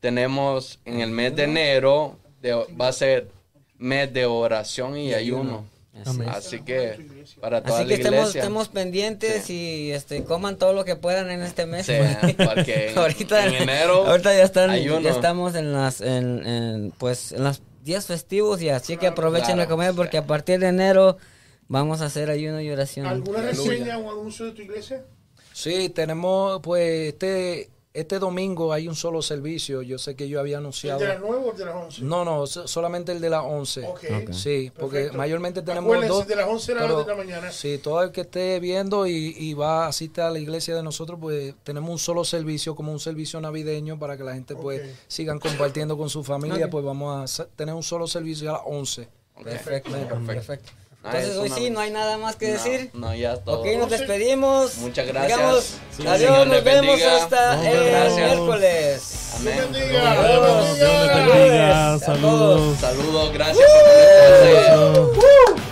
[0.00, 3.30] tenemos en el mes de enero, de- va a ser
[3.78, 5.64] mes de oración y ayuno.
[6.04, 6.28] Amén.
[6.28, 8.40] Así que para toda Así la que estemos, iglesia.
[8.40, 11.86] estemos pendientes y este coman todo lo que puedan en este mes.
[11.86, 11.92] Sí,
[12.36, 17.32] porque en- ahorita, en enero ahorita ya están, ya estamos en las, en, en, pues,
[17.32, 20.68] en los días festivos y así que aprovechen Claro, de comer porque a partir de
[20.68, 21.18] enero
[21.68, 23.06] vamos a hacer ayuno y oración.
[23.06, 25.04] ¿Alguna reseña o anuncio de tu iglesia?
[25.52, 30.56] Sí, tenemos pues este este domingo hay un solo servicio, yo sé que yo había
[30.58, 31.00] ¿El anunciado.
[31.00, 32.02] de las 9 o el de las 11?
[32.02, 33.86] No, no, so- solamente el de las 11.
[33.88, 34.04] Ok.
[34.32, 35.18] Sí, porque Perfecto.
[35.18, 36.26] mayormente tenemos Acuérdense, dos.
[36.26, 37.50] de las 11 de la, pero de la mañana.
[37.52, 41.18] Sí, todo el que esté viendo y, y va asiste a la iglesia de nosotros,
[41.20, 45.38] pues tenemos un solo servicio, como un servicio navideño para que la gente pues sigan
[45.38, 49.08] compartiendo con su familia, pues vamos a tener un solo servicio a las 11.
[49.36, 50.24] Ok, Perfecto, perfecto.
[50.26, 50.72] perfecto.
[51.06, 52.90] Ah, Entonces es hoy sí, no hay nada más que No, decir.
[52.94, 53.60] No, ya todo.
[53.60, 54.76] Ok, nos despedimos.
[54.78, 55.38] Muchas gracias.
[55.38, 55.64] Digamos,
[55.96, 58.16] Sí, adiós, nos vemos hasta Muchas el gracias.
[58.16, 59.30] miércoles.
[59.36, 59.68] Amén.
[59.72, 60.10] bendiga.
[60.12, 60.78] Adiós.
[60.78, 61.94] Bendiga.
[61.94, 62.02] A todos.
[62.02, 62.78] Saludos.
[62.80, 65.65] Saludos, gracias por conectarse.